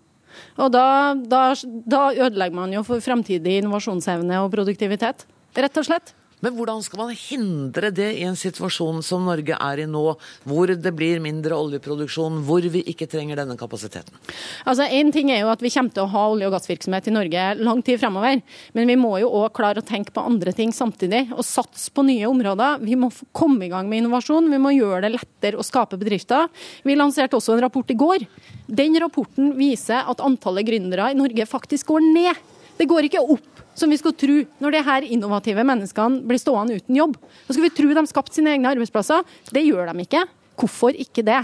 [0.60, 1.42] Og da, da,
[1.84, 5.24] da ødelegger man jo for fremtidig innovasjonsevne og produktivitet,
[5.56, 6.12] rett og slett.
[6.46, 10.02] Men hvordan skal man hindre det i en situasjon som Norge er i nå,
[10.46, 14.14] hvor det blir mindre oljeproduksjon, hvor vi ikke trenger denne kapasiteten?
[14.62, 17.16] Altså, en ting er jo at vi kommer til å ha olje- og gassvirksomhet i
[17.16, 18.38] Norge lang tid fremover.
[18.78, 22.06] Men vi må jo òg klare å tenke på andre ting samtidig, og satse på
[22.06, 22.78] nye områder.
[22.86, 26.46] Vi må komme i gang med innovasjon, vi må gjøre det lettere å skape bedrifter.
[26.86, 28.22] Vi lanserte også en rapport i går.
[28.70, 32.46] Den rapporten viser at antallet gründere i Norge faktisk går ned.
[32.76, 36.78] Det går ikke opp som vi skulle tro når de her innovative menneskene blir stående
[36.80, 37.16] uten jobb.
[37.46, 39.24] Da skal vi tro de skapte sine egne arbeidsplasser.
[39.52, 40.24] Det gjør de ikke.
[40.56, 41.42] Hvorfor ikke det?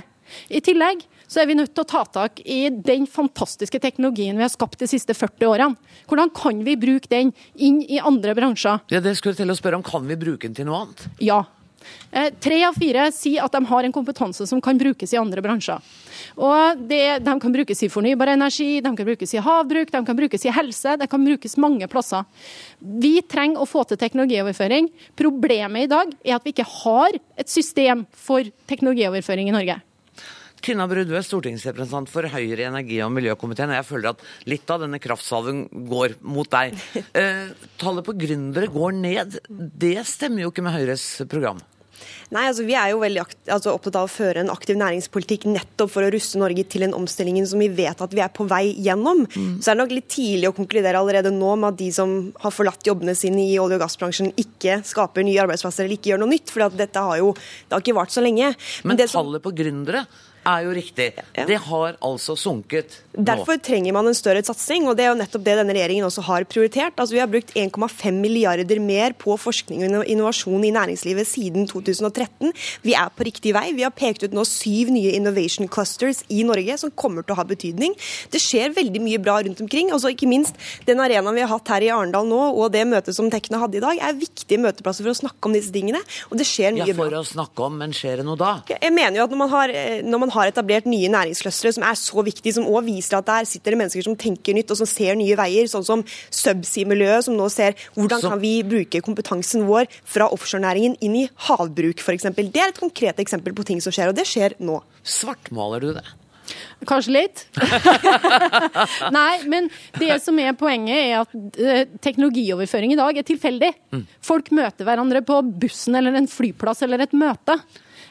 [0.52, 4.44] I tillegg så er vi nødt til å ta tak i den fantastiske teknologien vi
[4.44, 5.96] har skapt de siste 40 årene.
[6.08, 8.84] Hvordan kan vi bruke den inn i andre bransjer?
[8.92, 11.06] Ja, det skulle til å spørre om, Kan vi bruke den til noe annet?
[11.20, 11.42] Ja.
[12.10, 15.44] Eh, tre av fire sier at de har en kompetanse som kan brukes i andre
[15.44, 15.80] bransjer.
[16.36, 20.16] Og det, De kan brukes i fornybar energi, de kan brukes i havbruk, de kan
[20.16, 20.96] brukes i helse.
[20.96, 22.24] Det kan brukes mange plasser.
[22.80, 24.90] Vi trenger å få til teknologioverføring.
[25.16, 29.80] Problemet i dag er at vi ikke har et system for teknologioverføring i Norge.
[30.62, 33.72] Tina Bru, du er stortingsrepresentant for Høyre i energi- og miljøkomiteen.
[33.74, 36.78] Jeg føler at litt av denne kraftsalven går mot deg.
[37.12, 37.50] Eh,
[37.80, 39.34] tallet på gründere går ned.
[39.48, 41.58] Det stemmer jo ikke med Høyres program?
[42.32, 45.92] Nei, altså Vi er jo veldig altså, opptatt av å føre en aktiv næringspolitikk nettopp
[45.92, 48.64] for å ruste Norge til den omstillingen som vi vet at vi er på vei
[48.86, 49.24] gjennom.
[49.28, 49.52] Mm.
[49.60, 52.54] Så er det nok litt tidlig å konkludere allerede nå med at de som har
[52.54, 56.32] forlatt jobbene sine i olje- og gassbransjen, ikke skaper nye arbeidsplasser eller ikke gjør noe
[56.32, 56.54] nytt.
[56.54, 58.54] For dette har jo det har ikke vart så lenge.
[58.86, 60.06] Men, Men tallet på gründere
[60.48, 61.08] er jo riktig.
[61.36, 61.44] Ja.
[61.46, 62.98] Det har altså sunket.
[63.14, 63.24] Nå.
[63.28, 66.24] Derfor trenger man en større satsing, og det er jo nettopp det denne regjeringen også
[66.26, 66.96] har prioritert.
[66.96, 72.52] Altså Vi har brukt 1,5 milliarder mer på forskning og innovasjon i næringslivet siden 2013.
[72.82, 73.68] Vi er på riktig vei.
[73.76, 77.40] Vi har pekt ut nå syv nye innovation clusters i Norge som kommer til å
[77.40, 77.94] ha betydning.
[78.32, 79.92] Det skjer veldig mye bra rundt omkring.
[79.94, 83.16] Altså Ikke minst den arenaen vi har hatt her i Arendal nå, og det møtet
[83.16, 86.02] som Tekna hadde i dag, er viktige møteplasser for å snakke om disse tingene.
[86.30, 86.92] Og det skjer mye bra.
[86.92, 88.52] Ja, for å snakke om, men skjer det noe da?
[88.72, 91.86] Jeg mener jo at når man har, eh, når man har etablert nye næringsclustere som
[91.86, 94.80] er så viktige, som òg viser at der sitter det mennesker som tenker nytt og
[94.80, 99.66] som ser nye veier, sånn som Subsea-miljøet, som nå ser hvordan kan vi bruke kompetansen
[99.68, 102.30] vår fra offshorenæringen inn i havbruk, f.eks.
[102.38, 104.80] Det er et konkret eksempel på ting som skjer, og det skjer nå.
[105.02, 106.04] Svartmaler du det?
[106.88, 107.44] Kanskje litt.
[109.16, 109.68] Nei, men
[110.00, 113.70] det som er poenget, er at eh, teknologioverføring i dag er tilfeldig.
[113.94, 114.02] Mm.
[114.24, 117.60] Folk møter hverandre på bussen eller en flyplass eller et møte.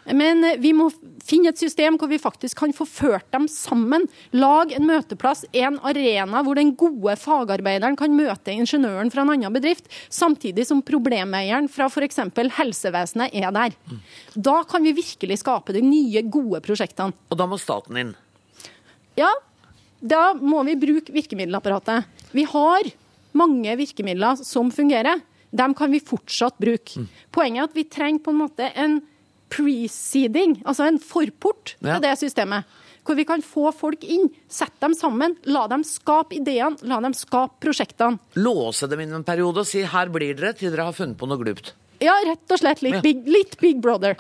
[0.06, 0.90] Men eh, vi må
[1.26, 4.08] finne et system hvor vi faktisk kan få ført dem sammen.
[4.34, 9.56] Lag en møteplass, en arena hvor den gode fagarbeideren kan møte ingeniøren fra en annen
[9.56, 12.20] bedrift, samtidig som problemeieren fra f.eks.
[12.58, 13.78] helsevesenet er der.
[14.36, 17.16] Da kan vi virkelig skape de nye, gode prosjektene.
[17.30, 18.16] Og da må staten inn?
[19.20, 19.30] Ja,
[20.02, 22.08] da må vi bruke virkemiddelapparatet.
[22.34, 22.90] Vi har
[23.38, 25.22] mange virkemidler som fungerer.
[25.52, 27.06] Dem kan vi fortsatt bruke.
[27.36, 29.02] Poenget er at vi trenger på en måte en
[29.52, 32.00] preceding, altså en forport til ja.
[32.04, 32.80] det systemet.
[33.02, 37.16] Hvor vi kan få folk inn, sette dem sammen, la dem skape ideene, la dem
[37.18, 38.22] skape prosjektene.
[38.38, 41.28] Låse dem inn en periode og si 'her blir dere' til dere har funnet på
[41.28, 41.74] noe glupt.
[42.02, 43.02] Ja, rett og slett litt, ja.
[43.06, 44.16] big, litt big, brother.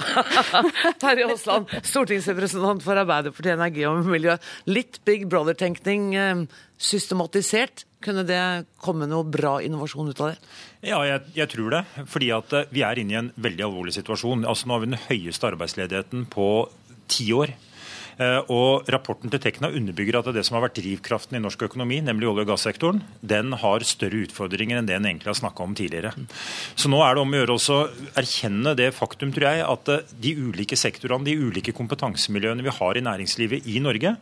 [1.01, 4.36] Terje Aasland, stortingsrepresentant for Arbeiderpartiet energi og miljø.
[4.69, 6.43] Litt big brother-tenkning eh,
[6.82, 7.86] systematisert.
[8.01, 8.41] Kunne det
[8.82, 10.53] komme noe bra innovasjon ut av det?
[10.89, 11.84] Ja, jeg, jeg tror det.
[12.09, 14.47] Fordi at eh, vi er inne i en veldig alvorlig situasjon.
[14.49, 16.47] Altså Nå har vi den høyeste arbeidsledigheten på
[17.11, 17.53] ti år.
[18.21, 22.01] Eh, og Rapporten til Tekna underbygger at det som har vært drivkraften i norsk økonomi,
[22.03, 25.75] nemlig olje- og gassektoren, den har større utfordringer enn det en egentlig har snakka om
[25.77, 26.13] tidligere.
[26.75, 27.79] Så nå er det om å gjøre også
[28.19, 32.97] erkjenne det faktum, tror jeg, at eh, de ulike sektorene, de ulike kompetansemiljøene vi har
[32.97, 34.15] i næringslivet i Norge,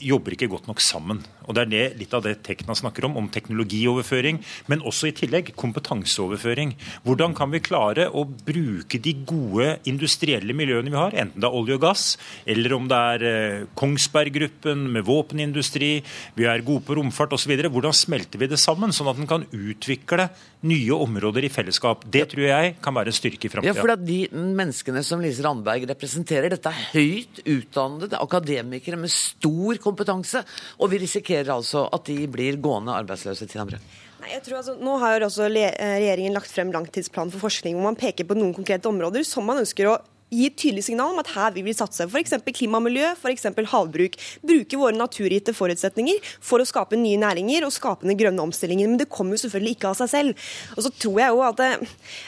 [0.00, 1.20] jobber ikke godt nok sammen.
[1.44, 4.38] Og Det er det, litt av det Tekna snakker om, om teknologioverføring,
[4.70, 6.76] men også i tillegg kompetanseoverføring.
[7.04, 11.58] Hvordan kan vi klare å bruke de gode industrielle miljøene vi har, enten det er
[11.58, 12.04] olje og gass,
[12.46, 15.90] eller om det er eh, Kongsberg Gruppen med våpenindustri,
[16.38, 17.56] vi er gode på romfart osv.
[17.66, 20.30] Hvordan smelter vi det sammen, sånn at en kan utvikle
[20.66, 22.04] nye områder i fellesskap?
[22.04, 23.72] Det tror jeg kan være en styrke i framtida.
[23.72, 29.80] Ja, for de menneskene som Lise Randberg representerer, dette er høyt utdannede akademikere med stor
[29.82, 30.44] kompetanse.
[30.78, 33.78] og vi risikerer altså at de blir gående arbeidsløse, Tina Bru?
[34.20, 37.88] Nei, jeg tror altså, Nå har jo også regjeringen lagt frem langtidsplan for forskning, hvor
[37.88, 40.00] man peker på noen konkrete områder som man ønsker å
[40.30, 42.06] gi et tydelig signal om at her vil vi satse.
[42.06, 42.36] F.eks.
[42.54, 43.48] klima og miljø, f.eks.
[43.72, 44.16] havbruk.
[44.46, 48.92] Bruke våre naturgitte forutsetninger for å skape nye næringer og skape den grønne omstillingen.
[48.92, 50.48] Men det kommer jo selvfølgelig ikke av seg selv.
[50.76, 51.70] Og så tror jeg jo at det,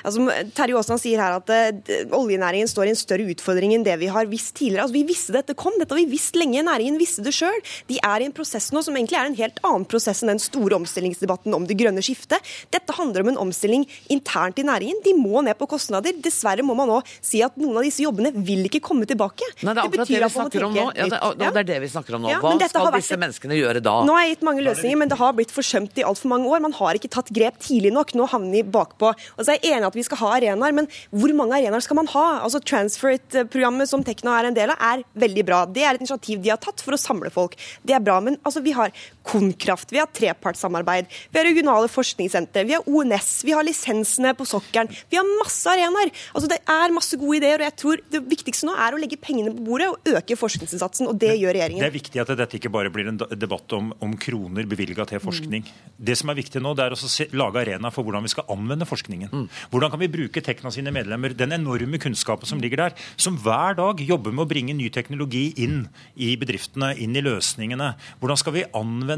[0.03, 0.27] altså,
[0.57, 4.31] Terje Aasland sier her at oljenæringen står i en større utfordring enn det vi har
[4.31, 4.89] visst tidligere.
[4.89, 6.65] Altså, Vi visste dette kom, dette har vi visst lenge.
[6.67, 7.61] Næringen visste det sjøl.
[7.91, 10.43] De er i en prosess nå som egentlig er en helt annen prosess enn den
[10.43, 12.43] store omstillingsdebatten om det grønne skiftet.
[12.75, 15.01] Dette handler om en omstilling internt i næringen.
[15.05, 16.17] De må ned på kostnader.
[16.23, 19.47] Dessverre må man nå si at noen av de disse jobbene vil ikke komme tilbake.
[19.61, 20.85] Nei, det er akkurat det, det vi snakker om nå.
[20.97, 21.31] Ja, det, ja.
[21.37, 22.33] det, er det vi snakker om nå.
[22.41, 23.95] Hva skal disse menneskene gjøre da?
[24.09, 26.63] Nå har jeg gitt mange løsninger, men det har blitt forsømt i altfor mange år.
[26.65, 28.15] Man har ikke tatt grep tidlig nok.
[28.19, 29.13] Nå havner vi bakpå.
[29.13, 32.01] Og så er jeg enig at vi skal ha arenaer, men hvor mange arenaer skal
[32.01, 32.27] man ha?
[32.47, 35.63] Altså Transfer It-programmet som Tekna er en del av, er veldig bra.
[35.69, 37.59] Det er et initiativ de har tatt for å samle folk.
[37.85, 38.19] Det er bra.
[38.25, 43.31] Men altså, vi har Konkraft, vi har trepartssamarbeid, vi har regionale forskningssentre, vi har ONS,
[43.47, 44.91] vi har lisensene på sokkelen.
[45.11, 46.11] Vi har masse arenaer.
[46.35, 49.21] Altså, det er masse gode ideer, og jeg tror det viktigste nå er å legge
[49.23, 51.85] pengene på bordet og øke forskningsinnsatsen, og det gjør regjeringen.
[51.85, 55.23] Det er viktig at dette ikke bare blir en debatt om, om kroner bevilga til
[55.23, 55.65] forskning.
[55.69, 55.95] Mm.
[56.11, 58.51] Det som er viktig nå, det er å se, lage arena for hvordan vi skal
[58.53, 59.31] anvende forskningen.
[59.33, 59.47] Mm.
[59.73, 63.79] Hvordan kan vi bruke Tekna sine medlemmer, den enorme kunnskapen som ligger der, som hver
[63.79, 65.85] dag jobber med å bringe ny teknologi inn
[66.19, 67.93] i bedriftene, inn i løsningene.
[68.19, 69.12] Hvordan skal vi anvende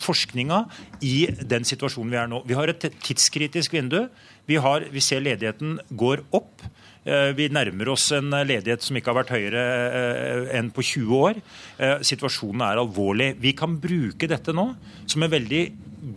[0.00, 0.64] forskninga
[1.02, 2.42] i den situasjonen vi er nå?
[2.46, 4.04] Vi har et tidskritisk vindu.
[4.48, 6.64] Vi, har, vi ser ledigheten går opp.
[7.04, 11.14] Eh, vi nærmer oss en ledighet som ikke har vært høyere eh, enn på 20
[11.16, 11.38] år.
[11.80, 13.32] Eh, situasjonen er alvorlig.
[13.40, 14.66] Vi kan bruke dette nå
[15.06, 15.62] som en veldig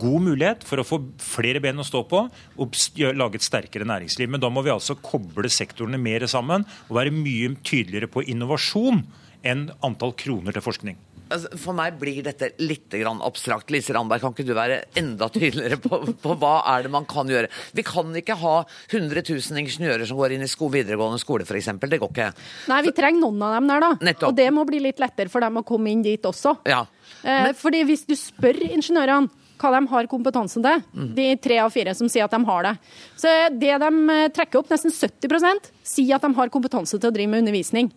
[0.00, 2.78] god mulighet for å få flere ben å stå på og
[3.16, 4.30] lage et sterkere næringsliv.
[4.32, 9.04] Men da må vi altså koble sektorene mer sammen og være mye tydeligere på innovasjon
[9.44, 11.00] enn antall kroner til forskning.
[11.32, 13.70] Altså, For meg blir dette litt grann abstrakt.
[13.72, 17.30] Lise Randberg, kan ikke du være enda tydeligere på, på hva er det man kan
[17.30, 17.48] gjøre?
[17.74, 18.56] Vi kan ikke ha
[18.90, 21.70] 100 000 ingeniører som går inn i sko, videregående skole f.eks.
[21.80, 22.28] Det går ikke.
[22.70, 23.92] Nei, vi trenger noen av dem der, da.
[24.10, 24.28] Nettopp.
[24.32, 26.58] Og det må bli litt lettere for dem å komme inn dit også.
[26.68, 26.82] Ja.
[27.24, 29.32] Eh, fordi hvis du spør ingeniørene
[29.64, 31.14] hva de har kompetansen til, Mm.
[31.16, 32.72] de tre av fire som sier at de har det,
[33.16, 37.14] så det de eh, trekker opp, nesten 70% sier at de har kompetanse til å
[37.14, 37.88] drive med undervisning.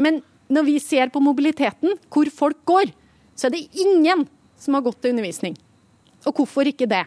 [0.00, 0.22] Men
[0.52, 2.92] når vi ser på mobiliteten, hvor folk går,
[3.36, 4.26] så er det ingen
[4.58, 5.56] som har gått til undervisning.
[6.26, 7.04] Og hvorfor ikke det?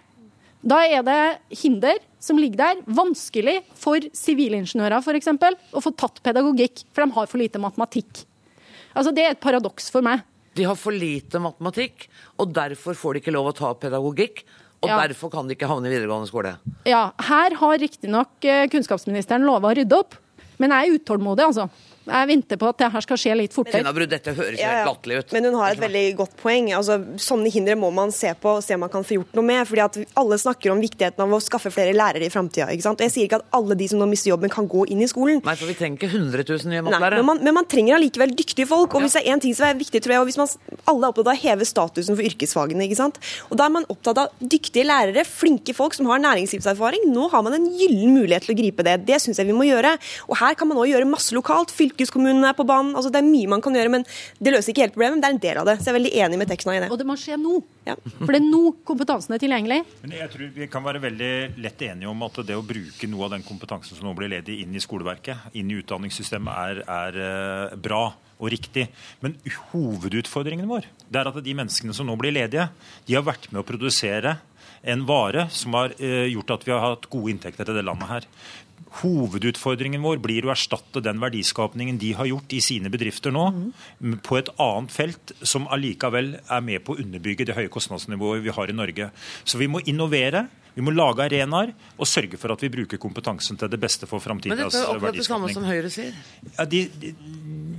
[0.59, 1.19] Da er det
[1.61, 2.81] hinder som ligger der.
[2.85, 5.29] Vanskelig for sivilingeniører f.eks.
[5.71, 8.25] å få tatt pedagogikk, for de har for lite matematikk.
[8.95, 10.23] Altså, Det er et paradoks for meg.
[10.55, 14.43] De har for lite matematikk, og derfor får de ikke lov å ta pedagogikk.
[14.81, 15.07] Og Ja.
[15.07, 16.57] derfor kan de ikke havne i videregående skole.
[16.85, 20.15] Ja, Her har riktignok eh, kunnskapsministeren lova å rydde opp,
[20.57, 21.69] men jeg er utålmodig, altså.
[22.09, 23.81] Jeg venter på at det her skal skje litt fortere.
[23.83, 25.33] Tina Bru, dette høres ja, Ja, helt latterlig ut.
[25.35, 26.71] Men hun har et veldig godt poeng.
[26.77, 29.45] Altså, sånne hindre må man se på og se om man kan få gjort noe
[29.45, 29.61] med.
[29.69, 32.69] fordi at Alle snakker om viktigheten av å skaffe flere lærere i framtida.
[32.69, 35.41] Jeg sier ikke at alle de som nå mister jobben, kan gå inn i skolen.
[35.45, 37.21] Nei, for vi trenger ikke 100 000 nye mattelærere.
[37.21, 38.95] men, man, men man trenger allikevel dyktige folk.
[38.95, 40.49] og hvis det er en ting som er viktig, tror jeg, og hvis man,
[40.89, 42.85] Alle er opptatt av å heve statusen for yrkesfagene.
[42.87, 43.19] ikke sant?
[43.49, 47.09] Og Da er man opptatt av dyktige lærere, flinke folk som har næringslivserfaring.
[47.13, 49.05] Nå har man en gyllen mulighet til å gripe det.
[49.05, 49.95] Det syns jeg vi må gjøre.
[50.29, 51.71] Og her kan man også gjøre masse lokalt.
[51.99, 52.95] Fylkeskommunene er på banen.
[52.95, 54.05] altså Det er mye man kan gjøre, men
[54.39, 55.17] det løser ikke helt problemet.
[55.17, 55.75] Men det er en del av det.
[55.79, 56.89] Så jeg er veldig enig med Tekna i det.
[56.93, 57.59] Og det må skje nå.
[58.21, 59.81] For det er nå kompetansen er tilgjengelig.
[60.03, 63.27] Men jeg tror vi kan være veldig lett enige om at det å bruke noe
[63.27, 67.21] av den kompetansen som nå blir ledig inn i skoleverket, inn i utdanningssystemet, er, er
[67.25, 68.03] eh, bra
[68.39, 68.87] og riktig.
[69.25, 69.35] Men
[69.73, 72.69] hovedutfordringen vår det er at de menneskene som nå blir ledige,
[73.09, 74.37] de har vært med å produsere
[74.81, 78.11] en vare som har eh, gjort at vi har hatt gode inntekter til det landet
[78.11, 78.27] her.
[78.99, 84.15] Hovedutfordringen vår blir å erstatte den verdiskapningen de har gjort i sine bedrifter nå, mm.
[84.25, 88.55] på et annet felt som allikevel er med på å underbygge det høye kostnadsnivået vi
[88.55, 89.11] har i Norge.
[89.43, 90.47] Så vi må innovere.
[90.79, 94.21] Vi må lage arenaer og sørge for at vi bruker kompetansen til det beste for
[94.23, 95.65] Men framtidas dette er jo akkurat det samme som.
[95.69, 96.15] Høyre sier.
[96.55, 97.09] Ja, de, de,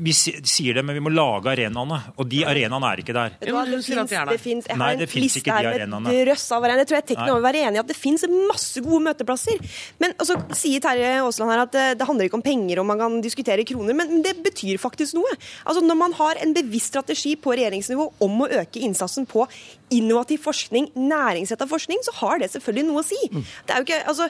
[0.01, 1.97] vi sier det, men vi må lage arenaene.
[2.21, 3.39] Og de arenaene er ikke der.
[3.41, 6.15] Det finnes, det finnes, jeg Nei, det en liste ikke de her med arenaene.
[6.29, 6.83] drøss av arenaer.
[6.85, 9.73] Jeg tror jeg Tekna vil være enig i at det finnes masse gode møteplasser.
[10.05, 13.01] Men så sier Terje Aasland her at det, det handler ikke om penger og man
[13.01, 15.33] kan diskutere kroner, men, men det betyr faktisk noe.
[15.65, 19.49] Altså Når man har en bevisst strategi på regjeringsnivå om å øke innsatsen på
[19.95, 23.19] innovativ forskning, næringsretta forskning, så har det selvfølgelig noe å si.
[23.31, 24.29] Det, er jo ikke, altså,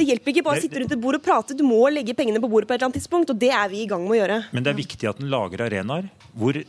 [0.00, 2.42] det hjelper ikke bare å sitte rundt et bord og prate, du må legge pengene
[2.42, 4.20] på bordet på et eller annet tidspunkt, og det er vi i gang med å
[4.22, 4.42] gjøre.
[4.56, 6.60] Men det er viktig at en lager arenaer hvor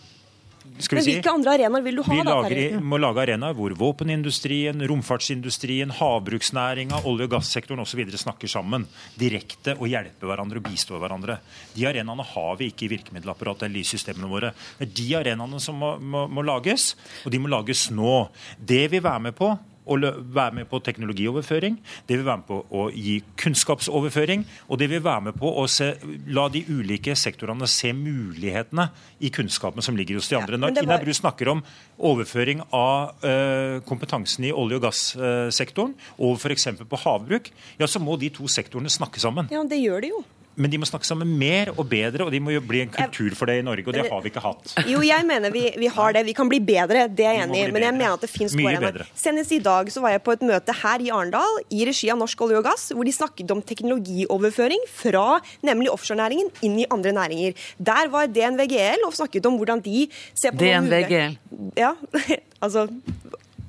[0.79, 2.35] skal Men vi si, hvilke andre arenaer vil du ha, Vi da?
[2.39, 8.03] lager, må lage arenaer hvor våpenindustrien, romfartsindustrien, havbruksnæringa, olje- og gassektoren osv.
[8.15, 8.87] snakker sammen
[9.19, 11.39] direkte og hjelper hverandre og bistår hverandre.
[11.75, 14.53] De arenaene har vi ikke i virkemiddelapparatet eller i systemene våre.
[14.79, 16.93] Det er de arenaene som må, må, må lages,
[17.25, 18.29] og de må lages nå.
[18.57, 19.53] Det vil være med på
[19.89, 21.77] å være med på teknologioverføring,
[22.07, 25.65] det vil være med på å gi kunnskapsoverføring, og det vil være med på å
[25.71, 25.91] se,
[26.29, 30.59] la de ulike sektorene se mulighetene i kunnskapen som ligger hos de andre.
[30.59, 31.63] Når Ina Bru snakker om
[32.09, 36.69] overføring av eh, kompetansen i olje- og gassektoren over f.eks.
[36.89, 39.49] på havbruk, ja, så må de to sektorene snakke sammen.
[39.53, 40.25] Ja, det gjør de jo.
[40.59, 43.35] Men de må snakke sammen mer og bedre, og de må jo bli en kultur
[43.37, 44.73] for det i Norge, og det har vi ikke hatt.
[44.89, 46.25] Jo, jeg mener vi, vi har det.
[46.27, 47.71] Vi kan bli bedre, det er jeg enig i.
[47.75, 49.09] Men jeg mener at det gode arenaer.
[49.17, 52.19] Senest i dag så var jeg på et møte her i Arendal i regi av
[52.19, 55.27] Norsk olje og gass, hvor de snakket om teknologioverføring fra
[55.65, 57.67] nemlig offshorenæringen inn i andre næringer.
[57.91, 61.39] Der var DNVGL og snakket om hvordan de ser på DNVGL.
[61.79, 61.95] Ja,
[62.63, 62.89] altså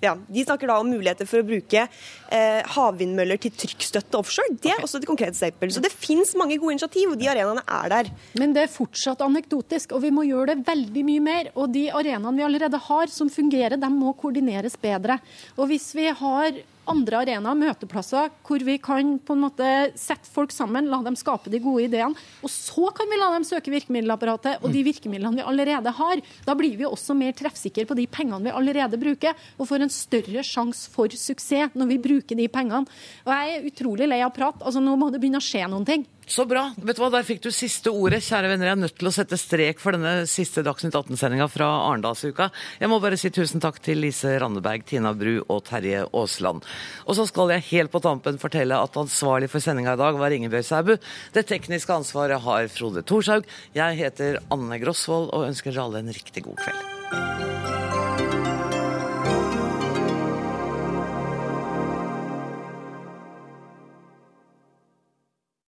[0.01, 4.57] ja, De snakker da om muligheter for å bruke eh, havvindmøller til trykkstøtte offshore.
[4.63, 5.73] Det er også et konkret eksempel.
[5.75, 8.11] Så det fins mange gode initiativ, og de arenaene er der.
[8.41, 11.53] Men det er fortsatt anekdotisk, og vi må gjøre det veldig mye mer.
[11.55, 15.21] Og de arenaene vi allerede har som fungerer, de må koordineres bedre.
[15.59, 20.53] Og hvis vi har andre arenaer, møteplasser, hvor vi kan på en måte sette folk
[20.55, 24.65] sammen, la dem skape de gode ideene, og så kan vi la dem søke virkemiddelapparatet
[24.65, 26.23] og de virkemidlene vi allerede har.
[26.47, 29.95] Da blir vi også mer treffsikre på de pengene vi allerede bruker, og får en
[29.95, 32.87] større sjanse for suksess når vi bruker de pengene.
[33.27, 34.61] Og jeg er utrolig lei av prat.
[34.63, 36.07] Altså, nå må det begynne å skje noen ting.
[36.27, 36.69] Så bra.
[36.77, 38.21] Vet du hva, Der fikk du siste ordet.
[38.23, 41.67] Kjære venner, jeg er nødt til å sette strek for denne siste Dagsnytt 18-sendinga fra
[41.89, 42.51] Arendalsuka.
[42.79, 46.67] Jeg må bare si tusen takk til Lise Randeberg, Tina Bru og Terje Aasland.
[47.07, 50.37] Og så skal jeg helt på tampen fortelle at ansvarlig for sendinga i dag var
[50.37, 50.95] Ingebjørg Sæbu.
[51.35, 53.49] Det tekniske ansvaret har Frode Thorshaug.
[53.75, 58.10] Jeg heter Anne Grosvold og ønsker dere alle en riktig god kveld.